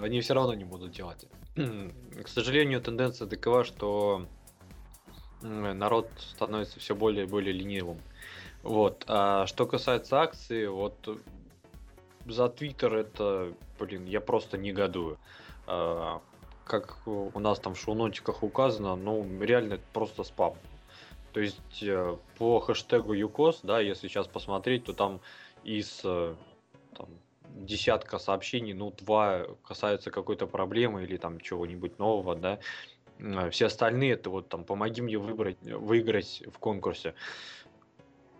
[0.00, 1.26] они все равно не будут делать.
[1.54, 4.26] К сожалению, тенденция такова, что
[5.42, 7.98] народ становится все более и более ленивым.
[8.62, 9.04] Вот.
[9.06, 10.94] А что касается акции, вот
[12.26, 15.18] за Twitter это, блин, я просто негодую.
[15.66, 16.20] А,
[16.64, 20.54] как у нас там в шоу-нотиках указано, ну, реально это просто спам.
[21.32, 25.20] То есть э, по хэштегу ЮКОС, да, если сейчас посмотреть, то там
[25.62, 26.34] из э,
[26.96, 27.08] там,
[27.54, 32.58] десятка сообщений, ну, два касаются какой-то проблемы или там чего-нибудь нового, да.
[33.18, 37.14] Э, все остальные это вот там помоги мне выбрать, выиграть в конкурсе.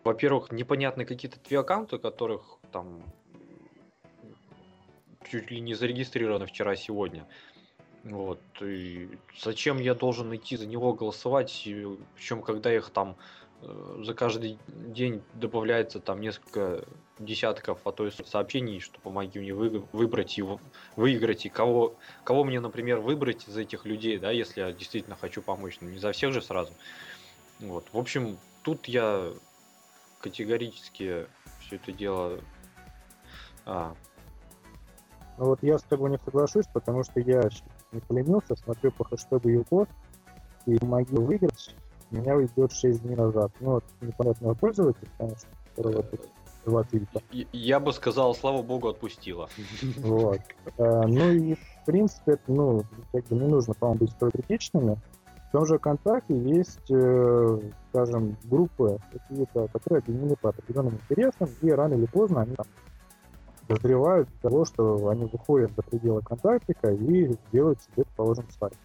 [0.05, 3.03] Во-первых, непонятны какие-то твои аккаунты, которых там
[5.31, 7.27] чуть ли не зарегистрированы вчера-сегодня.
[8.11, 8.41] Вот.
[8.61, 11.69] И зачем я должен идти за него голосовать?
[12.17, 13.17] Причем, когда их там
[13.61, 16.85] э, за каждый день добавляется там несколько
[17.19, 20.61] десятков, а то и сообщений, что помоги мне вы, выбрать его,
[20.97, 25.43] выиграть, и кого, кого мне, например, выбрать из этих людей, да, если я действительно хочу
[25.43, 26.73] помочь, ну не за всех же сразу.
[27.61, 27.87] Вот.
[27.93, 29.33] В общем, тут я
[30.21, 31.27] категорически
[31.61, 32.41] все это дело
[33.67, 33.95] а,
[35.37, 37.49] ну вот я с тобой не соглашусь, потому что я
[37.93, 39.89] не поленился, смотрю по хэштегу ЮКОС,
[40.67, 41.75] и могу выиграть,
[42.11, 43.53] меня уйдет 6 дней назад.
[43.61, 46.21] Ну, вот непонятного пользователя, конечно, которого тут
[46.67, 47.23] два твита.
[47.53, 49.49] Я бы сказал, слава богу, отпустила.
[49.99, 50.41] Вот.
[50.79, 54.97] А, ну и, в принципе, ну, как бы не нужно, по-моему, быть столь критичными.
[55.49, 61.71] В том же ВКонтакте есть, э, скажем, группы какие-то, которые объединены по определенным интересам, и
[61.71, 62.67] рано или поздно они там
[63.69, 68.77] дозревают до того, что они выходят за пределы контактика и делают себе, положим, сайт.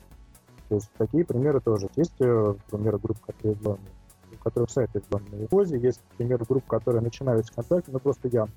[0.69, 1.89] То есть такие примеры тоже.
[1.95, 3.79] Есть э, примеры групп, которые сделаны,
[4.31, 8.27] у которых сайты сделаны на Викозе, есть примеры групп, которые начинают с контакта, ну просто
[8.29, 8.47] я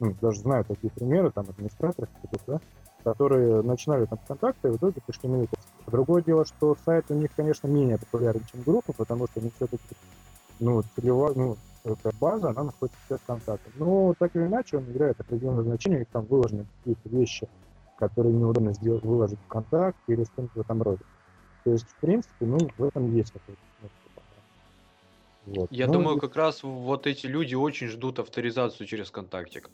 [0.00, 2.08] ну, даже знаю такие примеры, там, администраторов,
[2.46, 2.60] да,
[3.04, 5.60] которые начинали там с контакта и в итоге пришли на Викоз.
[5.86, 9.94] Другое дело, что сайт у них, конечно, менее популярен, чем группа, потому что они все-таки
[10.58, 11.56] ну, целево, ну,
[12.20, 13.70] база, она находится в контакте.
[13.76, 17.48] Но так или иначе он играет определенное значение, там выложены какие-то вещи,
[17.96, 21.02] которые неудобно сделать, выложить в контакт или что-нибудь в этом роде.
[21.64, 23.60] То есть, в принципе, ну, в этом есть какой-то
[25.46, 25.72] вот.
[25.72, 26.20] Я ну, думаю, и...
[26.20, 29.70] как раз вот эти люди очень ждут авторизацию через контактик.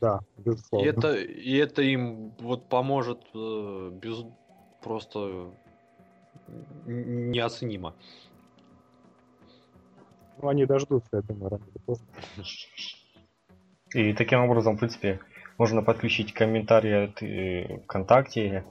[0.00, 0.84] Да, безусловно.
[0.84, 4.24] И это, и это им вот поможет э, без
[4.82, 5.50] просто
[6.86, 7.94] неоценимо.
[10.42, 12.06] Ну, они дождутся, я думаю, рано или поздно.
[13.94, 15.20] И таким образом, в принципе,
[15.58, 18.64] можно подключить комментарии от э, ВКонтакте.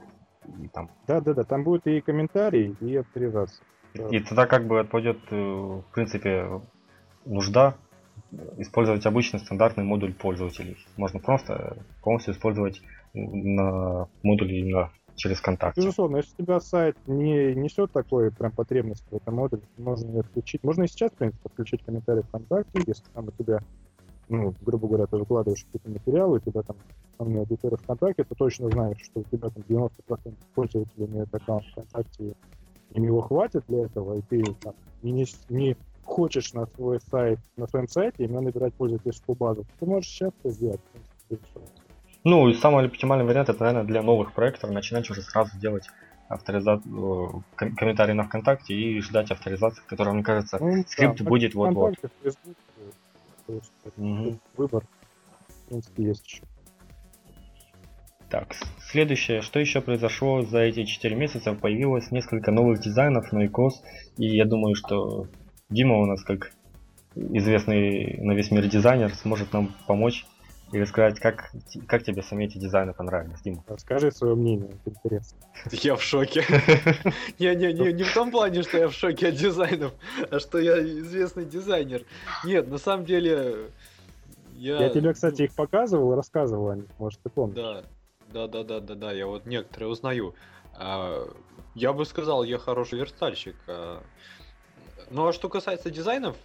[0.62, 0.90] И там.
[1.06, 3.64] Да, да, да, там будет и комментарий, и авторизация.
[4.10, 6.60] И тогда как бы отпадет, э, в принципе,
[7.24, 7.76] нужда
[8.58, 10.76] использовать обычный стандартный модуль пользователей.
[10.96, 12.80] Можно просто полностью использовать
[13.12, 15.76] на модуле именно через контакт.
[15.76, 20.64] Безусловно, если у тебя сайт не несет такой прям потребности в этом модуле, можно отключить.
[20.64, 23.60] Можно и сейчас, в принципе, подключить комментарии ВКонтакте, если там у тебя,
[24.28, 26.76] ну, грубо говоря, ты выкладываешь какие-то материалы, у тебя там
[27.12, 32.34] основные аудитория ВКонтакте, ты точно знаешь, что у тебя там 90% пользователей имеют аккаунт ВКонтакте,
[32.92, 37.66] им его хватит для этого, и ты там не, не хочешь на свой сайт, на
[37.66, 40.80] своем сайте именно набирать пользовательскую базу, ты можешь сейчас это сделать.
[42.24, 45.88] Ну, и самый оптимальный вариант это, наверное, для новых проектов начинать уже сразу делать
[46.28, 51.54] авторизацию, ком- комментарий на ВКонтакте и ждать авторизации, которая, мне кажется, ну, скрипт да, будет
[51.54, 51.96] вот-вот.
[53.96, 54.38] Угу.
[54.56, 54.84] Выбор,
[55.48, 56.42] в принципе, есть еще.
[58.28, 63.72] Так, следующее, что еще произошло за эти 4 месяца, появилось несколько новых дизайнов на iCos,
[64.18, 65.26] и я думаю, что
[65.68, 66.52] Дима у нас, как
[67.16, 70.26] известный на весь мир дизайнер, сможет нам помочь
[70.72, 71.50] и рассказать, как,
[71.86, 73.64] как тебе сами эти дизайны понравились, Дима.
[73.66, 75.38] Расскажи свое мнение, это интересно.
[75.72, 76.44] Я в шоке.
[77.38, 79.92] Не-не-не, не в том плане, что я в шоке от дизайнов,
[80.30, 82.04] а что я известный дизайнер.
[82.44, 83.70] Нет, на самом деле...
[84.54, 87.56] Я, я тебе, кстати, их показывал, рассказывал о них, может, ты помнишь.
[87.56, 87.82] Да,
[88.32, 90.34] да, да, да, да, да, я вот некоторые узнаю.
[90.74, 91.26] А,
[91.74, 93.56] я бы сказал, я хороший верстальщик.
[93.66, 94.02] А,
[95.10, 96.36] ну а что касается дизайнов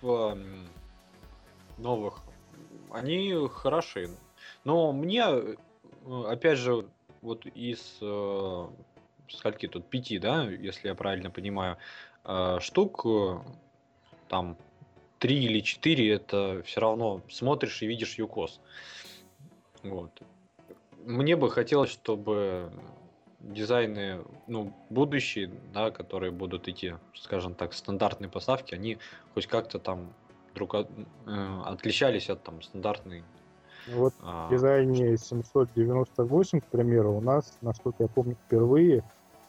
[1.78, 2.22] новых,
[2.96, 4.10] они хороши.
[4.64, 5.56] Но мне, э,
[6.28, 6.88] опять же,
[7.22, 8.68] вот из э,
[9.30, 11.78] скольки тут пяти, да, если я правильно понимаю,
[12.24, 13.40] э, штук, э,
[14.30, 14.58] там
[15.20, 18.60] три или четыре, это все равно смотришь и видишь юкос.
[19.84, 20.12] Вот.
[21.04, 22.72] Мне бы хотелось, чтобы
[23.40, 28.98] дизайны, ну, будущие, да, которые будут идти, скажем так, стандартные поставки, они
[29.34, 30.14] хоть как-то там
[30.56, 30.90] друг от,
[31.28, 33.24] э, отличались от там стандартной.
[33.88, 34.48] Ну вот а...
[34.48, 39.04] в дизайне 798, к примеру, у нас, насколько я помню, впервые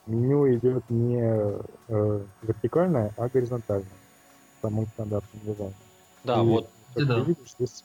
[0.07, 1.23] меню идет не
[1.89, 3.89] э, вертикальное, а горизонтальное
[4.59, 5.75] в самом стандартном дизайне.
[6.25, 6.69] Да, И вот.
[6.95, 7.15] как да.
[7.15, 7.85] ты видишь, здесь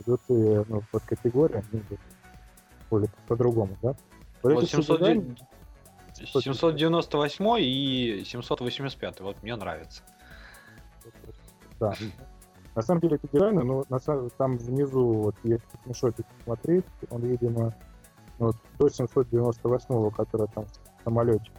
[0.00, 0.32] идут и,
[0.68, 2.00] ну, под категории, они идут
[2.90, 3.94] более по-другому, да?
[4.42, 5.36] Вот все 700 дизайны-
[6.14, 10.02] 798 и 785, вот мне нравится.
[11.80, 11.94] Да.
[12.74, 17.22] На самом деле эти дизайны, ну, на самом, там внизу, вот, если смешочек смотреть, он,
[17.22, 17.74] видимо,
[18.38, 21.50] вот, до 798, который там в самолете.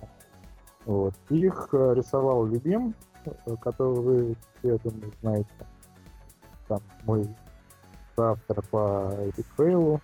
[0.86, 1.14] Вот.
[1.30, 2.94] Их э, рисовал Любим,
[3.26, 5.50] э, которого вы все, думаю, знаете.
[6.68, 7.28] Там мой
[8.18, 10.02] автор по Epic Fail,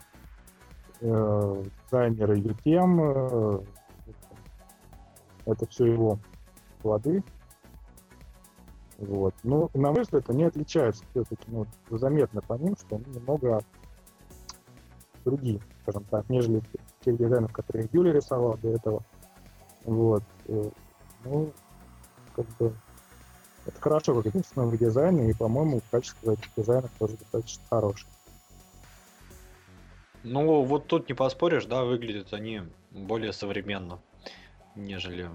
[1.01, 3.59] э, дизайнеры UTM, э,
[5.45, 6.19] это все его
[6.81, 7.23] плоды.
[9.01, 9.33] Вот.
[9.43, 13.63] Ну, на мой взгляд, они отличаются все-таки ну, заметно по ним, что они немного
[15.25, 16.61] другие, скажем так, нежели
[17.03, 19.03] тех дизайнов, которые Юля рисовал до этого.
[19.85, 20.23] Вот.
[20.47, 20.69] Э,
[21.23, 21.51] Ну,
[22.35, 22.75] как бы
[23.65, 28.11] это хорошо, как единственное в дизайне, и, по-моему, качество этих дизайнов тоже достаточно хорошее.
[30.23, 33.99] Ну, вот тут не поспоришь, да, выглядят они более современно,
[34.75, 35.31] нежели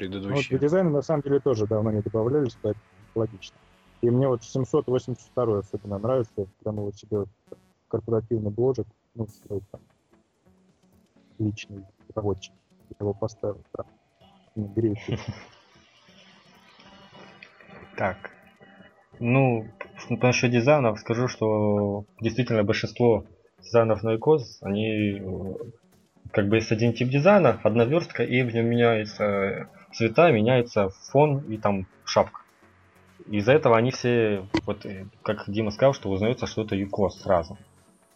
[0.00, 0.58] Ну, вот предыдущие.
[0.58, 2.84] дизайны на самом деле тоже давно не добавлялись, поэтому
[3.14, 3.56] логично.
[4.00, 7.28] И мне вот 782 особенно нравится, я прям вот себе вот
[7.88, 9.80] корпоративный бложек, ну, свой там
[11.38, 11.84] личный
[12.14, 12.52] рабочий.
[12.90, 13.84] Я его поставил, да.
[14.54, 14.98] Не греет.
[17.96, 18.30] Так.
[19.18, 19.66] Ну,
[20.08, 23.24] насчет дизайнов скажу, что действительно большинство
[23.60, 25.54] дизайнов на iCos, они э,
[26.30, 31.40] как бы есть один тип дизайна, одна верстка, и в нем меняются цвета, меняется фон
[31.50, 32.40] и там шапка.
[33.26, 37.58] Из-за этого они все, вот э, как Дима сказал, что узнается, что это UCOS сразу.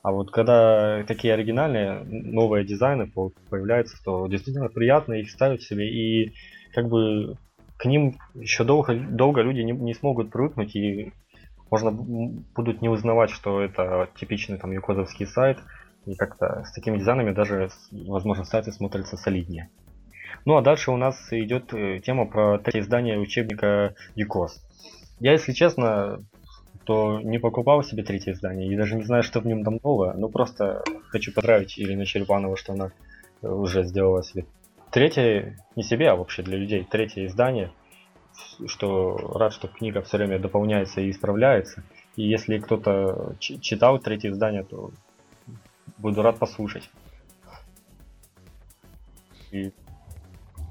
[0.03, 5.89] А вот когда такие оригинальные, новые дизайны по- появляются, то действительно приятно их ставить себе
[5.89, 6.35] и
[6.75, 7.37] как бы
[7.77, 11.13] к ним еще долго, долго люди не, не смогут привыкнуть и
[11.71, 15.59] можно будут не узнавать, что это типичный там юкозовский сайт
[16.05, 19.71] и как-то с такими дизайнами даже, возможно, сайты смотрятся солиднее.
[20.45, 24.63] Ну а дальше у нас идет э, тема про третье издание учебника ЮКОС.
[25.21, 26.21] Я, если честно,
[26.85, 30.15] то не покупал себе третье издание и даже не знаю, что в нем там новое,
[30.15, 32.93] но просто хочу поздравить Ирину Черепанову, что она
[33.43, 34.45] э, уже сделала себе
[34.93, 37.73] третье, не себе, а вообще для людей, третье издание,
[38.67, 41.83] что рад, что книга все время дополняется и исправляется.
[42.15, 44.91] И если кто-то читал третье издание, то
[45.97, 46.91] буду рад послушать.
[49.51, 49.73] И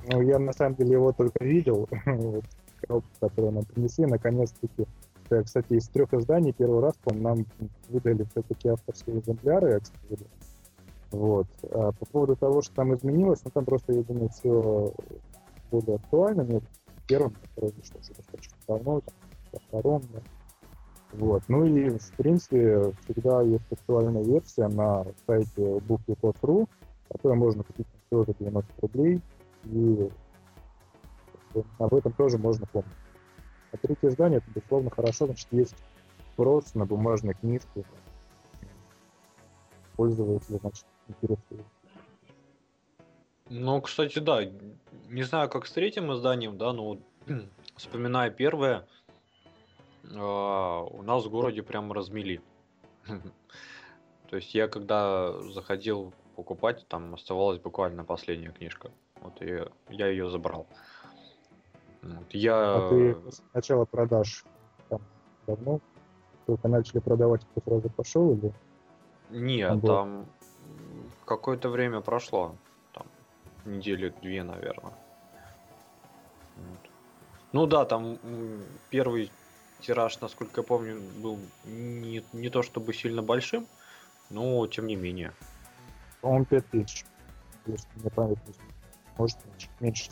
[0.09, 2.45] Ну, я на самом деле его только видел, вот,
[2.81, 4.87] коробку, которую нам принесли, наконец-таки.
[5.29, 7.45] Э, Кстати, из трех изданий первый раз, по нам
[7.89, 10.29] выдали все-таки авторские экземпляры, эксклюзивы.
[11.11, 11.47] Вот.
[11.71, 14.93] А по поводу того, что там изменилось, ну там просто, я думаю, все
[15.71, 16.41] более актуально.
[16.41, 16.63] Нет,
[17.07, 19.01] первым, который вышел достаточно давно,
[19.67, 20.19] втором, да.
[21.13, 21.43] Вот.
[21.49, 26.67] Ну и, в принципе, всегда есть актуальная версия на сайте book.ru,
[27.09, 29.21] которую можно купить всего за 90 рублей.
[29.65, 30.09] И
[31.77, 32.91] об этом тоже можно помнить.
[33.71, 35.75] А третье издание, это, безусловно, хорошо, значит, есть
[36.33, 37.85] спрос на бумажные книжки.
[39.95, 41.65] Пользователи, значит, интересует.
[43.49, 44.45] Ну, кстати, да,
[45.09, 46.97] не знаю, как с третьим изданием, да, но
[47.75, 48.87] вспоминая первое,
[50.15, 52.41] а, у нас в городе прям размели.
[54.29, 58.91] То есть я когда заходил покупать, там оставалась буквально последняя книжка.
[59.21, 60.67] Вот и я ее забрал.
[62.01, 64.43] Вот, Я А ты с начала продаж
[64.89, 65.01] там
[65.47, 65.79] давно?
[66.47, 68.51] Только начали продавать, ты сразу пошел или?
[69.29, 70.25] Нет, Там было- там
[71.25, 72.55] какое-то время прошло.
[72.93, 73.05] Там
[73.65, 74.93] недели две, наверное.
[76.57, 76.89] Вот.
[77.53, 78.17] Ну да, там
[78.89, 79.31] первый
[79.79, 83.67] тираж, насколько я помню, был не, не то чтобы сильно большим,
[84.29, 85.33] но тем не менее.
[86.21, 87.05] По-моему, 5000.
[87.67, 88.70] Если мне память не.
[89.17, 89.69] Может, меньше.
[89.79, 90.11] меньше.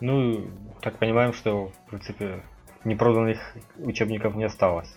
[0.00, 0.46] Ну,
[0.80, 2.42] так понимаем, что, в принципе,
[2.84, 3.38] непроданных
[3.78, 4.90] учебников не осталось.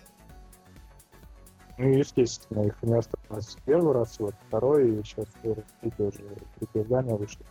[1.76, 6.18] Ну, естественно, их не осталось первый раз, вот второй, и сейчас третье уже
[6.58, 7.44] третье издание вышло.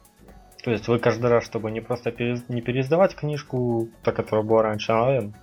[0.64, 4.64] То есть вы каждый раз, чтобы не просто пере- не переиздавать книжку, та, которая была
[4.64, 5.36] раньше онлайн,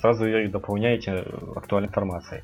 [0.00, 1.24] сразу ее дополняете
[1.54, 2.42] актуальной информацией.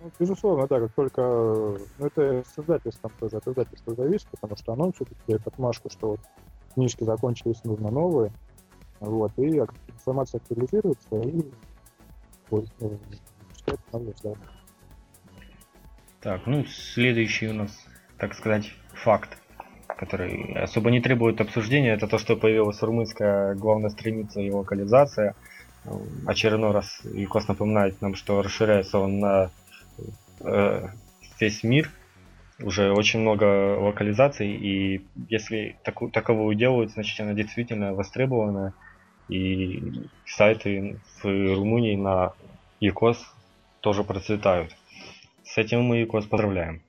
[0.00, 1.20] Ну, безусловно, да, как только...
[1.20, 6.20] Ну, это с издательством тоже, от издательства зависит, потому что оно все-таки отмашку, что вот
[6.74, 8.32] книжки закончились, нужно новые.
[9.00, 11.40] Вот, и информация актуализируется, и
[12.50, 12.96] э,
[13.56, 14.38] читать издания.
[16.20, 17.70] Так, ну следующий у нас,
[18.18, 19.38] так сказать, факт,
[19.86, 25.34] который особо не требует обсуждения, это то, что появилась румынская главная страница и локализация.
[26.26, 29.50] очередной раз ЮКОС напоминает нам, что расширяется он на
[30.40, 30.88] э,
[31.40, 31.90] весь мир,
[32.60, 38.74] уже очень много локализаций, и если таку, таковую делают, значит она действительно востребована,
[39.28, 42.32] и сайты в Румынии на
[42.80, 43.18] ЮКОС
[43.80, 44.74] тоже процветают.
[45.44, 46.82] С этим мы ЮКОС поздравляем.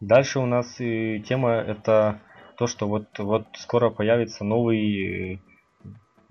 [0.00, 2.20] Дальше у нас и тема это
[2.56, 5.40] то, что вот, вот скоро появится новый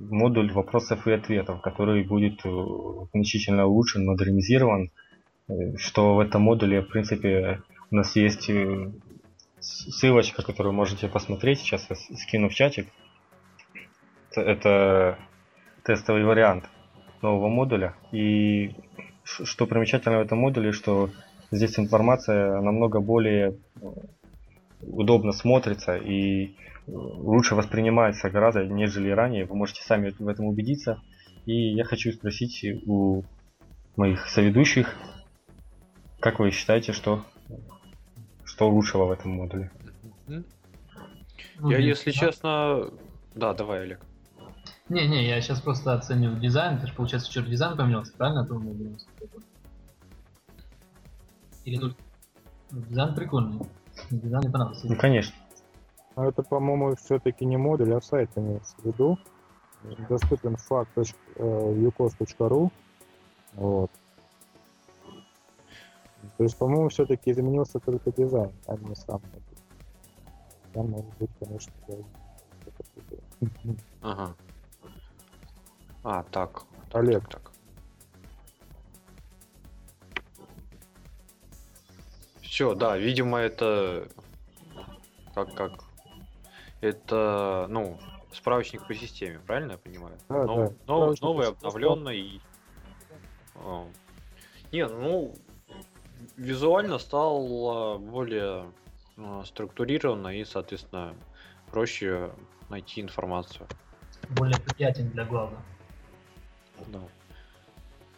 [0.10, 2.50] модуль вопросов и ответов, который будет э,
[3.14, 4.92] значительно улучшен, модернизирован,
[5.48, 8.92] э, что в этом модуле, в принципе, у нас есть э,
[9.60, 12.88] ссылочка, которую можете посмотреть, сейчас я скину в чатик.
[14.36, 15.20] Это
[15.84, 16.70] тестовый вариант
[17.22, 17.96] нового модуля.
[18.12, 18.74] И
[19.24, 21.10] что примечательно в этом модуле, что
[21.52, 23.58] здесь информация намного более
[24.82, 26.56] удобно смотрится и
[26.92, 29.46] лучше воспринимается гораздо, нежели ранее.
[29.46, 31.02] Вы можете сами в этом убедиться.
[31.46, 33.24] И я хочу спросить у
[33.96, 34.96] моих соведущих,
[36.20, 37.26] как вы считаете, что,
[38.44, 39.72] что лучшего в этом модуле?
[41.64, 42.92] Я, если честно...
[43.34, 44.00] Да, давай, Олег.
[44.90, 46.78] Не-не, я сейчас просто оценил дизайн.
[46.78, 48.48] Это же получается, что дизайн поменялся, правильно?
[51.64, 51.98] Или тут
[52.72, 53.62] дизайн прикольный.
[54.10, 54.88] Дизайн мне понравился.
[54.88, 55.34] Ну, конечно.
[56.16, 59.18] Но это, по-моему, все-таки не модуль, а сайт имеется в виду.
[60.10, 62.72] Доступен fact.ucoz.ru.
[63.54, 63.92] Вот.
[66.38, 69.22] То есть, по-моему, все-таки изменился только дизайн, а не сам.
[70.74, 71.74] Там может быть, конечно,
[74.02, 74.36] Ага.
[76.04, 76.64] А, так.
[76.94, 77.28] Олег.
[77.28, 77.52] Так, так.
[82.42, 84.10] Все, да, видимо, это
[85.34, 85.91] как как
[86.82, 88.00] это, ну,
[88.34, 90.18] справочник по системе, правильно я понимаю?
[90.30, 90.94] Да, Нов- да.
[90.94, 92.42] нов- новый, обновленный.
[93.56, 93.86] А.
[94.72, 95.34] Не, ну,
[96.38, 98.72] визуально стал более
[99.18, 101.14] а, структурированно и, соответственно,
[101.70, 102.32] проще
[102.70, 103.68] найти информацию.
[104.30, 105.58] Более приятен для глаза.
[106.88, 107.00] Да.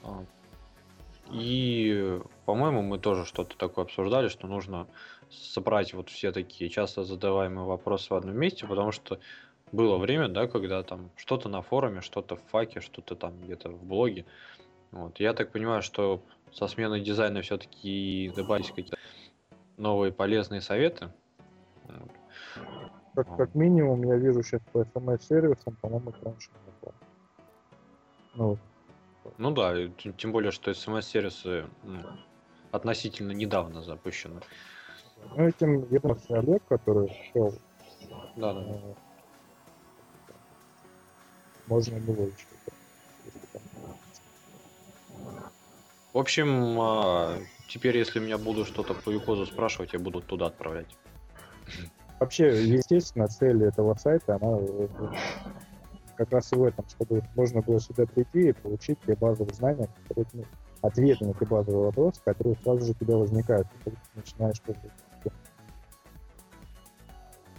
[0.04, 0.24] А,
[1.32, 4.88] И, по-моему, мы тоже что-то такое обсуждали, что нужно
[5.34, 9.20] собрать вот все такие часто задаваемые вопросы в одном месте, потому что
[9.72, 13.84] было время, да, когда там что-то на форуме, что-то в факе, что-то там где-то в
[13.84, 14.26] блоге.
[14.92, 15.20] Вот.
[15.20, 16.22] Я так понимаю, что
[16.52, 18.98] со сменой дизайна все-таки добавились какие-то
[19.78, 21.12] новые полезные советы.
[21.86, 22.12] Вот.
[23.16, 26.94] Как, как минимум, я вижу сейчас по смс-сервисам, по-моему, это раньше не было.
[28.36, 28.58] Ну,
[29.38, 29.74] Ну да,
[30.18, 32.00] тем более, что смс-сервисы ну,
[32.72, 34.42] относительно недавно запущены.
[35.36, 37.54] Ну, этим занимался Олег, который шел.
[38.36, 38.62] Да, да.
[38.62, 38.94] э,
[41.68, 42.46] Можно было еще.
[46.14, 50.96] В общем, а, теперь, если меня будут что-то по Юкозу спрашивать, я буду туда отправлять.
[52.20, 54.88] Вообще, естественно, цель этого сайта, она э,
[56.16, 59.90] как раз и в этом, чтобы можно было сюда прийти и получить те базовые знания,
[60.08, 60.44] которые, ну,
[60.82, 65.03] ответы на те базовые вопросы, которые сразу же у тебя возникают, когда ты начинаешь пользоваться.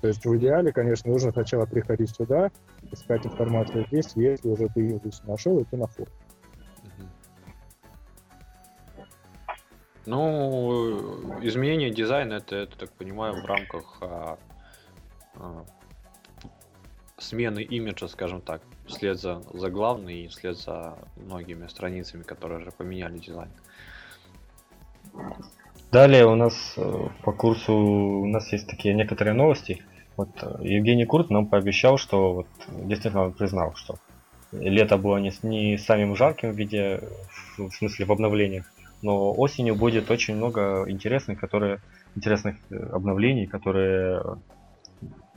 [0.04, 2.50] То есть в идеале, конечно, нужно сначала приходить сюда,
[2.92, 6.12] искать информацию здесь, если уже ты ее здесь нашел, идти на форум.
[6.82, 7.08] Мгм.
[10.04, 14.38] Ну, изменение дизайна, это, я так понимаю, в рамках а,
[15.36, 15.64] а,
[17.16, 22.72] смены имиджа, скажем так, вслед за, за главной и вслед за многими страницами, которые уже
[22.72, 23.48] поменяли дизайн.
[25.90, 29.82] Далее у нас э, по курсу у нас есть такие некоторые новости.
[30.16, 33.96] Вот э, Евгений Курт нам пообещал, что вот действительно признал, что
[34.52, 37.00] лето было не, не самым жарким в виде,
[37.56, 38.70] в смысле в обновлениях,
[39.02, 41.80] но осенью будет очень много интересных, которые
[42.16, 44.34] интересных э, обновлений, которые э,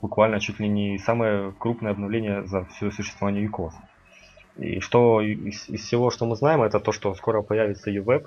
[0.00, 3.74] буквально чуть ли не самое крупное обновление за все существование ЮКОС.
[4.56, 8.26] И что из, из всего, что мы знаем, это то, что скоро появится UWeb,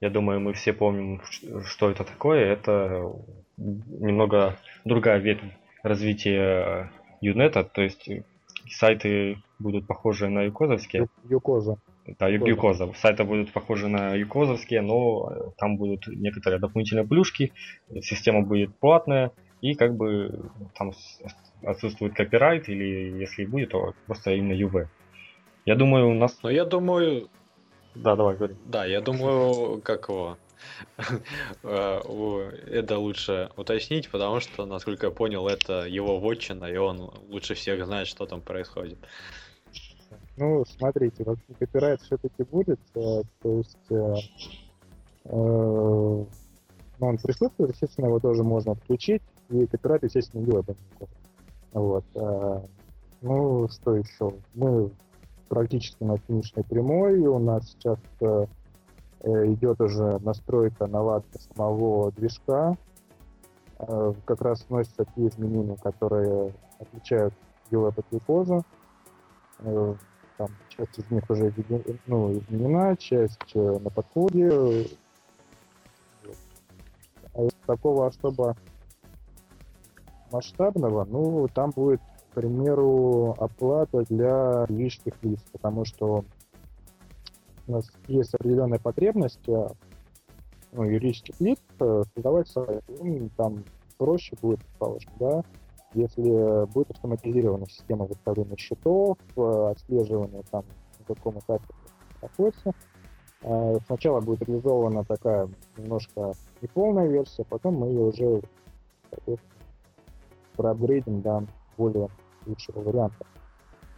[0.00, 1.20] я думаю, мы все помним,
[1.64, 2.52] что это такое.
[2.52, 3.12] Это
[3.58, 5.44] немного другая ветвь
[5.82, 6.90] развития
[7.20, 8.24] Юнета, то есть э,
[8.70, 11.08] сайты будут похожи на юкозовские.
[11.28, 11.76] Юкоза.
[12.18, 12.84] Да, ю- Юкоза.
[12.84, 12.98] юкоза.
[13.00, 17.52] Сайты будут похожи на юкозовские, но э, там будут некоторые дополнительные плюшки,
[17.90, 20.92] э, система будет платная, и как бы там
[21.64, 24.86] отсутствует копирайт, или если и будет, то просто именно UV.
[25.64, 26.38] Я думаю, у нас...
[26.42, 27.28] Но я думаю,
[27.96, 28.54] Да, давай, говори.
[28.64, 30.38] да, я думаю, как его,
[31.62, 32.00] э,
[32.66, 37.84] Эда лучше уточнить, потому что, насколько я понял, это его вотчина, и он лучше всех
[37.84, 38.98] знает, что там происходит.
[40.36, 44.14] Ну, смотрите, вот копирайт все-таки будет, э, то есть э,
[45.30, 46.26] ну,
[47.00, 50.66] он присутствует, естественно, его тоже можно отключить, и копирайт, естественно, делает
[51.72, 52.04] Вот.
[53.20, 54.32] Ну, что еще?
[54.54, 54.90] Мы
[55.48, 57.98] практически на финишной прямой, у нас сейчас
[59.22, 62.76] идет уже настройка наладки самого движка,
[63.78, 67.34] э, как раз вносятся те изменения, которые отличают
[67.70, 67.92] белую
[68.26, 68.62] кожу.
[69.60, 69.94] Э,
[70.36, 71.52] там часть из них уже
[72.06, 74.86] ну, изменена, часть э, на подходе.
[77.34, 78.56] А такого особо
[80.30, 82.00] масштабного, ну, там будет,
[82.30, 86.24] к примеру, оплата для юридических лиц, потому что
[87.68, 89.68] у нас есть определенная потребность э,
[90.72, 92.82] ну, юридических лиц э, создавать сайт.
[92.88, 93.62] Ну, там
[93.98, 95.42] проще будет, предположим, да,
[95.94, 100.64] если будет автоматизирована система выставления счетов, э, отслеживания там,
[100.98, 101.64] на каком этапе
[102.22, 102.72] находится,
[103.86, 108.42] сначала будет реализована такая немножко неполная версия, потом мы ее уже
[110.56, 111.46] проапгрейдим до
[111.76, 112.08] более
[112.46, 113.24] лучшего варианта.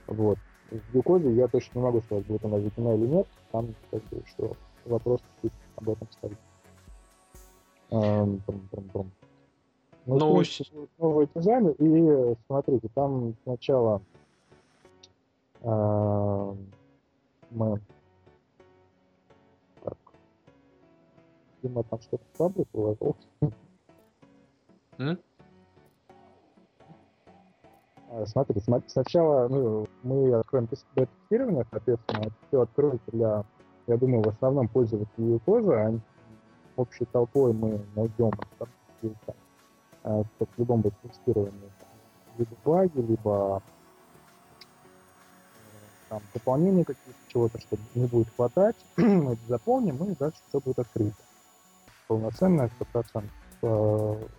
[0.06, 0.38] Вот.
[0.70, 3.26] В Юкоде я точно не могу сказать, будет она введена или нет.
[3.50, 4.54] Там как бы еще
[4.84, 5.20] вопрос
[5.76, 6.38] об этом стоит.
[7.90, 9.06] Эм, ну,
[10.06, 10.42] ну
[10.98, 14.00] новый дизайн, и смотрите, там сначала
[15.60, 16.54] э,
[17.50, 17.80] мы
[19.82, 19.98] так,
[21.62, 23.16] Дима там что-то в таблет положил.
[28.26, 33.44] Смотрите, сначала ну, мы откроем тестирование, соответственно, все откроется для,
[33.86, 35.94] я думаю, в основном пользователей кожи, а
[36.76, 38.68] общей толпой мы найдем там,
[40.02, 41.70] в любом тестировании,
[42.36, 43.62] либо баги, либо
[45.54, 45.68] э,
[46.08, 50.80] там, дополнения какие-то, чего-то, что не будет хватать, мы это заполним, и дальше все будет
[50.80, 51.14] открыто.
[52.08, 52.70] Полноценное
[53.62, 54.30] 100%.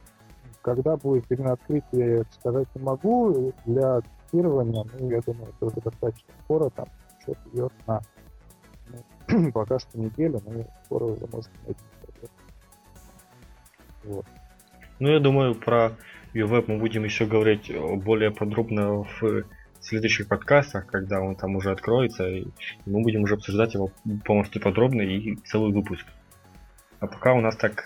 [0.61, 3.53] Когда будет именно открытие, сказать не могу.
[3.65, 6.85] Для тестирования, ну, я думаю, это уже достаточно скоро, там,
[7.25, 8.01] счет идет на
[9.29, 11.81] ну, пока что неделю, но скоро уже можно найти.
[14.03, 14.25] Вот.
[14.99, 15.93] Ну, я думаю, про
[16.33, 17.71] UWeb мы будем еще говорить
[18.03, 19.43] более подробно в
[19.79, 22.45] следующих подкастах, когда он там уже откроется, и
[22.85, 23.91] мы будем уже обсуждать его
[24.23, 26.05] полностью подробно и целый выпуск.
[26.99, 27.85] А пока у нас так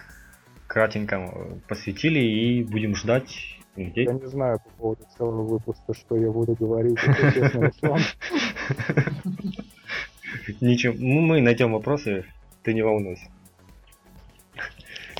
[0.67, 4.03] кратенько посвятили и будем ждать где...
[4.03, 6.97] Я не знаю по поводу целого выпуска, что я буду говорить,
[10.61, 12.25] Ничего, мы найдем вопросы,
[12.63, 13.29] ты не волнуйся.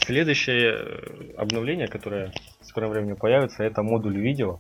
[0.05, 2.31] Следующее э, обновление, которое
[2.61, 4.59] в скором времени появится, это модуль видео.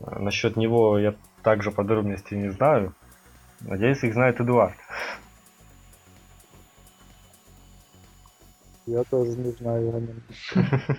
[0.00, 2.94] Э, насчет него я также подробностей не знаю.
[3.60, 4.76] Надеюсь, их знает Эдуард.
[8.90, 10.22] Я тоже не знаю о нем.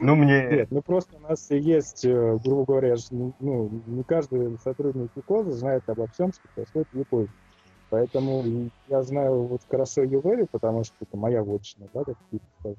[0.00, 0.48] Ну, мне...
[0.50, 5.82] Нет, ну просто у нас есть, э, грубо говоря, ну, не каждый сотрудник ЮКОЗа знает
[5.86, 7.30] обо всем, что происходит в ЮКОЗе.
[7.90, 12.76] Поэтому я знаю вот хорошо Ювери, потому что это моя вотчина, да, как ты сказал.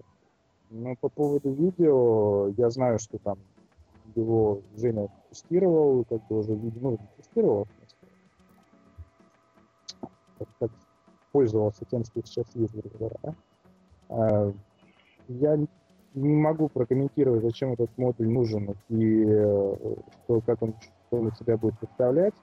[0.71, 3.37] Ну, по поводу видео, я знаю, что там
[4.15, 7.67] его Женя тестировал, как бы уже ну, тестировал,
[10.39, 10.71] как, как
[11.31, 13.35] пользовался тем, что сейчас есть, грубо говоря.
[14.09, 14.51] А,
[15.27, 15.57] я
[16.13, 19.75] не могу прокомментировать, зачем этот модуль нужен и э,
[20.23, 20.73] что, как он,
[21.07, 22.33] что он себя будет представлять.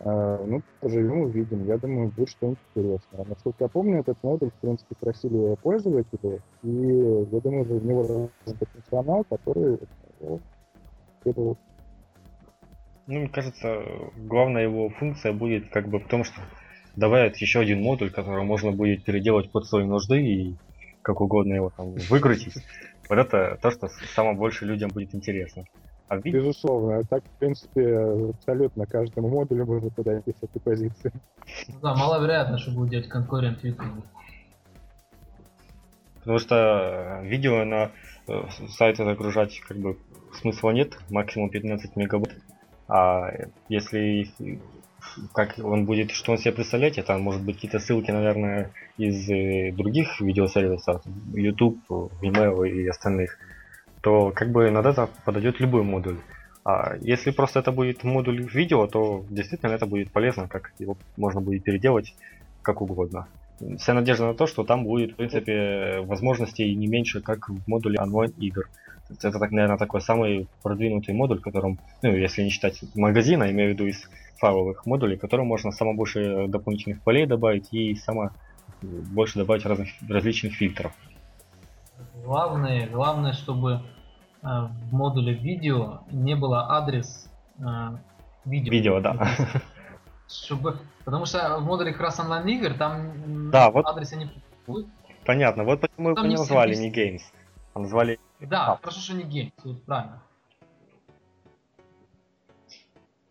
[0.00, 1.66] А, ну, поживем, увидим.
[1.66, 3.24] Я думаю, будет что-нибудь интересное.
[3.24, 6.68] Насколько я помню, этот модуль, в принципе, просили пользователи, и
[7.30, 9.78] я думаю, в него быть функционал, который
[11.22, 11.56] требовал.
[13.06, 13.82] Ну, мне кажется,
[14.16, 16.40] главная его функция будет как бы в том, что
[16.94, 20.56] добавят еще один модуль, который можно будет переделать под свои нужды и
[21.08, 22.54] как угодно его там выкрутить.
[23.08, 25.64] Вот это то, что самое больше людям будет интересно.
[26.06, 26.34] А вид...
[26.34, 27.96] Безусловно, а так, в принципе,
[28.36, 31.12] абсолютно каждому модулю можно подойти с этой позиции.
[31.68, 34.04] Ну да, маловероятно, что будет делать конкурент YouTube.
[36.18, 37.90] Потому что видео на
[38.26, 38.42] э,
[38.76, 39.96] сайты загружать как бы
[40.34, 42.36] смысла нет, максимум 15 мегабайт.
[42.86, 43.30] А
[43.70, 44.30] если
[45.32, 49.72] как он будет, что он себе представлять, это может быть какие-то ссылки, наверное, из э,
[49.72, 51.02] других видеосервисов,
[51.34, 51.78] YouTube,
[52.22, 53.38] Vimeo и остальных
[54.00, 56.18] то как бы над это подойдет любой модуль.
[56.64, 61.40] А если просто это будет модуль видео, то действительно это будет полезно, как его можно
[61.40, 62.14] будет переделать
[62.62, 63.26] как угодно.
[63.78, 67.98] Вся надежда на то, что там будет, в принципе, возможностей не меньше, как в модуле
[67.98, 68.68] онлайн игр.
[69.10, 73.72] Это, так, наверное, такой самый продвинутый модуль, которым, ну, если не считать магазина, имею в
[73.74, 78.30] виду из файловых модулей, которым можно само больше дополнительных полей добавить и само
[78.82, 80.92] больше добавить разных различных фильтров.
[82.24, 83.80] Главное, главное, чтобы
[84.42, 87.28] э, в модуле видео не было адрес
[87.58, 87.62] э,
[88.44, 88.72] видео.
[88.72, 89.28] Видео, да.
[90.28, 94.28] Чтобы, потому что в модуле как раз онлайн игр там да, вот адреса не
[95.24, 97.22] Понятно, вот почему его не назвали не Games,
[97.74, 98.18] а назвали...
[98.40, 98.76] Да, а.
[98.76, 100.22] хорошо, что не Games, вот правильно.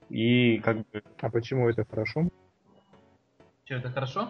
[0.09, 1.03] И как бы...
[1.21, 2.29] А почему это хорошо?
[3.65, 4.29] Что, это хорошо?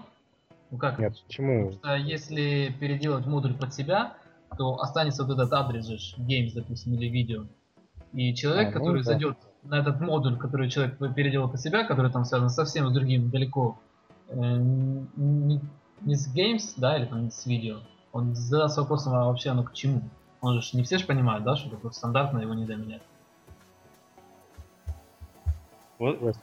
[0.72, 1.00] Ну как?
[1.00, 1.70] Нет, почему?
[1.70, 4.18] Потому что если переделать модуль под себя,
[4.58, 7.46] то останется вот этот адрес же, games, допустим, или видео.
[8.14, 9.12] И человек, а, ну, который да.
[9.12, 13.30] зайдет на этот модуль, который человек переделал под себя, который там связан совсем с другим,
[13.30, 13.80] далеко,
[14.30, 15.62] э, не,
[16.02, 17.78] не с games, да, или там не с видео,
[18.12, 20.02] он задастся вопросом, а вообще оно к чему?
[20.42, 23.02] Он же не все же понимают, да, что такое стандартно его нельзя менять.
[26.00, 26.38] Вот.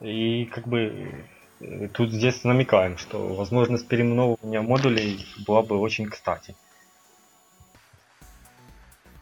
[0.00, 1.24] И как бы
[1.60, 6.54] э, тут здесь намекаем, что возможность переименовывания модулей была бы очень кстати.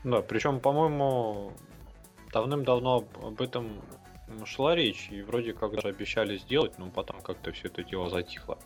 [0.02, 1.52] Да, причем, по-моему,
[2.32, 3.80] давным-давно об этом
[4.44, 8.58] шла речь, и вроде как даже обещали сделать, но потом как-то все это дело затихло.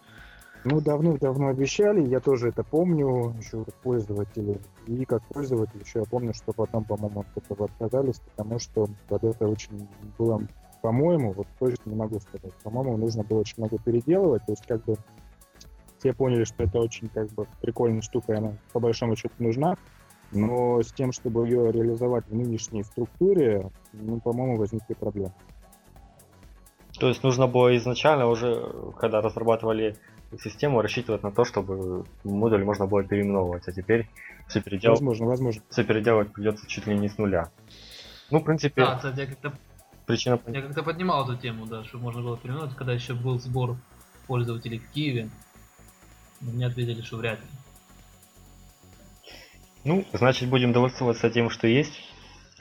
[0.64, 4.60] Ну, давно-давно обещали, я тоже это помню, еще как пользователь.
[4.86, 9.24] И как пользователь еще я помню, что потом, по-моему, от этого отказались, потому что под
[9.24, 9.88] это очень
[10.18, 10.42] было,
[10.82, 14.84] по-моему, вот точно не могу сказать, по-моему, нужно было очень много переделывать, то есть как
[14.84, 14.96] бы
[15.98, 19.76] все поняли, что это очень как бы прикольная штука, и она по большому счету нужна,
[20.32, 25.32] но с тем, чтобы ее реализовать в нынешней структуре, ну, по-моему, возникли проблемы.
[26.98, 29.96] То есть нужно было изначально уже, когда разрабатывали
[30.42, 34.08] систему, рассчитывать на то, чтобы модуль можно было переименовывать, а теперь
[34.48, 34.98] все переделать.
[34.98, 35.62] Возможно, возможно.
[35.70, 37.50] Все переделать придется чуть ли не с нуля.
[38.30, 38.84] Ну, в принципе.
[38.84, 39.52] Да, кстати, я как-то
[40.06, 40.40] причина.
[40.46, 43.76] Я как-то поднимал эту тему, да, чтобы можно было переименовать, когда еще был сбор
[44.26, 45.30] пользователей в Киеве.
[46.40, 47.46] Мне ответили, что вряд ли.
[49.84, 51.98] Ну, значит, будем довольствоваться тем, что есть.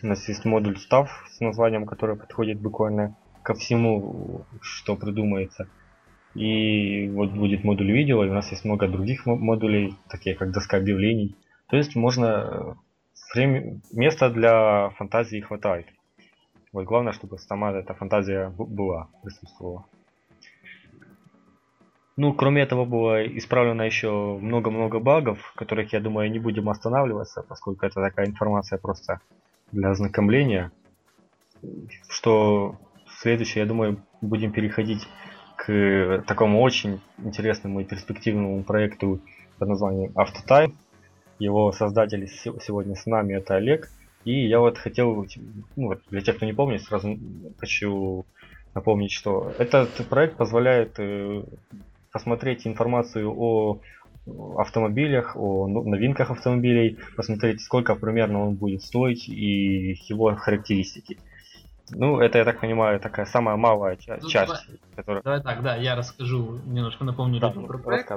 [0.01, 5.67] У нас есть модуль став с названием, который подходит буквально ко всему, что придумается.
[6.37, 10.77] И вот будет модуль видео, и у нас есть много других модулей, такие как доска
[10.77, 11.35] объявлений.
[11.67, 12.77] То есть можно
[13.33, 15.87] время, места для фантазии хватает.
[16.71, 19.85] Вот главное, чтобы сама эта фантазия была, присутствовала.
[22.17, 27.85] Ну, кроме этого было исправлено еще много-много багов, которых, я думаю, не будем останавливаться, поскольку
[27.85, 29.21] это такая информация просто
[29.71, 30.71] для ознакомления.
[32.09, 32.75] Что
[33.21, 35.07] следующее, я думаю, будем переходить
[35.67, 39.19] к такому очень интересному и перспективному проекту
[39.59, 40.77] под названием Автотайм.
[41.39, 43.89] Его создатели сегодня с нами это Олег.
[44.23, 45.27] И я вот хотел,
[45.75, 47.19] ну, для тех, кто не помнит, сразу
[47.59, 48.25] хочу
[48.73, 51.43] напомнить, что этот проект позволяет э,
[52.13, 53.81] посмотреть информацию о
[54.57, 61.17] автомобилях, о ну, новинках автомобилей, посмотреть, сколько примерно он будет стоить и его характеристики.
[61.91, 65.23] Ну, это, я так понимаю, такая самая малая часть, ну, часть давай, которая...
[65.23, 68.11] Давай так, да, я расскажу, немножко напомню да, про проект.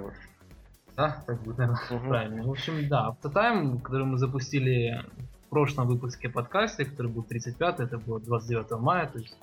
[0.97, 2.09] Да, так будет, наверное, угу.
[2.09, 2.43] правильно.
[2.43, 5.05] В общем, да, Автотайм, который мы запустили
[5.47, 9.37] в прошлом выпуске подкаста, который был 35 это было 29 мая, то есть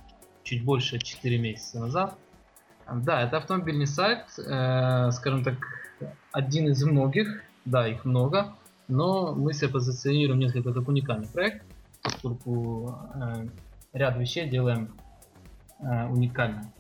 [0.44, 2.16] чуть больше 4 месяца назад.
[2.92, 5.56] Да, это автомобильный сайт, э, скажем так,
[6.32, 8.56] один из многих, да, их много,
[8.88, 11.66] но мы себя позиционируем несколько как уникальный проект,
[12.02, 13.48] поскольку э,
[13.98, 14.96] ряд вещей делаем
[15.80, 16.72] э, уникально.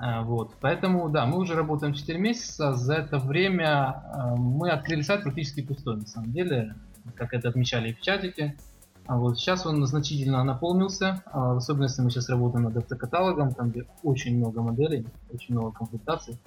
[0.00, 5.02] Э, вот, поэтому, да, мы уже работаем 4 месяца, за это время э, мы открыли
[5.02, 6.74] сайт практически пустой, на самом деле,
[7.14, 8.56] как это отмечали и в чатике,
[9.06, 13.70] а вот сейчас он значительно наполнился, а, особенно если мы сейчас работаем над автокаталогом, там
[13.70, 16.38] где очень много моделей, очень много комплектаций.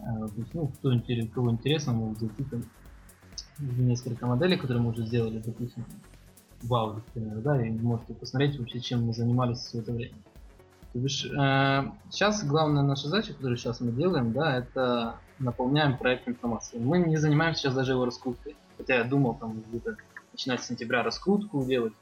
[0.00, 0.92] А, то есть, ну, кто,
[1.34, 2.62] кого интересно, могут зайти там
[3.58, 5.84] несколько моделей, которые мы уже сделали, допустим,
[6.64, 10.14] в Audi, например, да, и можете посмотреть вообще, чем мы занимались все это время.
[10.92, 16.28] То бишь, э, сейчас главная наша задача, которую сейчас мы делаем, да, это наполняем проект
[16.28, 16.82] информацией.
[16.82, 18.56] Мы не занимаемся сейчас даже его раскруткой.
[18.78, 19.96] Хотя я думал там где-то
[20.32, 21.92] начинать с сентября раскрутку делать.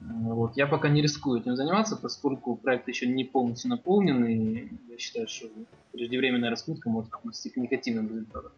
[0.00, 0.56] Э, вот.
[0.56, 5.28] Я пока не рискую этим заниматься, поскольку проект еще не полностью наполнен, и я считаю,
[5.28, 5.46] что
[5.92, 8.52] преждевременная раскрутка может относиться к негативным результатам.